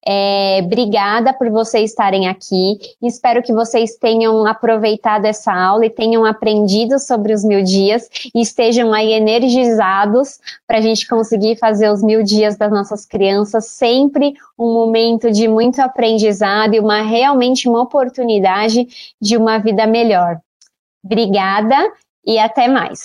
É, 0.04 0.60
obrigada 0.64 1.32
por 1.32 1.48
vocês 1.50 1.90
estarem 1.90 2.26
aqui. 2.26 2.78
Espero 3.00 3.40
que 3.40 3.52
vocês 3.52 3.96
tenham 3.96 4.44
aproveitado 4.46 5.26
essa 5.26 5.52
aula 5.52 5.86
e 5.86 5.90
tenham 5.90 6.24
aprendido 6.24 6.98
sobre 6.98 7.32
os 7.32 7.44
mil 7.44 7.62
dias 7.62 8.08
e 8.34 8.40
estejam 8.40 8.92
aí 8.92 9.12
energizados 9.12 10.40
para 10.66 10.78
a 10.78 10.80
gente 10.80 11.06
conseguir 11.06 11.56
fazer 11.56 11.88
os 11.88 12.02
mil 12.02 12.24
dias 12.24 12.56
das 12.56 12.72
nossas 12.72 13.06
crianças 13.06 13.66
sempre 13.66 14.34
um 14.58 14.74
momento 14.74 15.30
de 15.30 15.46
muito 15.46 15.80
aprendizado 15.80 16.74
e 16.74 16.80
uma 16.80 17.02
realmente 17.02 17.68
uma 17.68 17.82
oportunidade 17.82 19.14
de 19.20 19.36
uma 19.36 19.58
vida 19.58 19.86
melhor. 19.86 20.40
Obrigada 21.08 21.90
e 22.26 22.38
até 22.38 22.68
mais. 22.68 23.02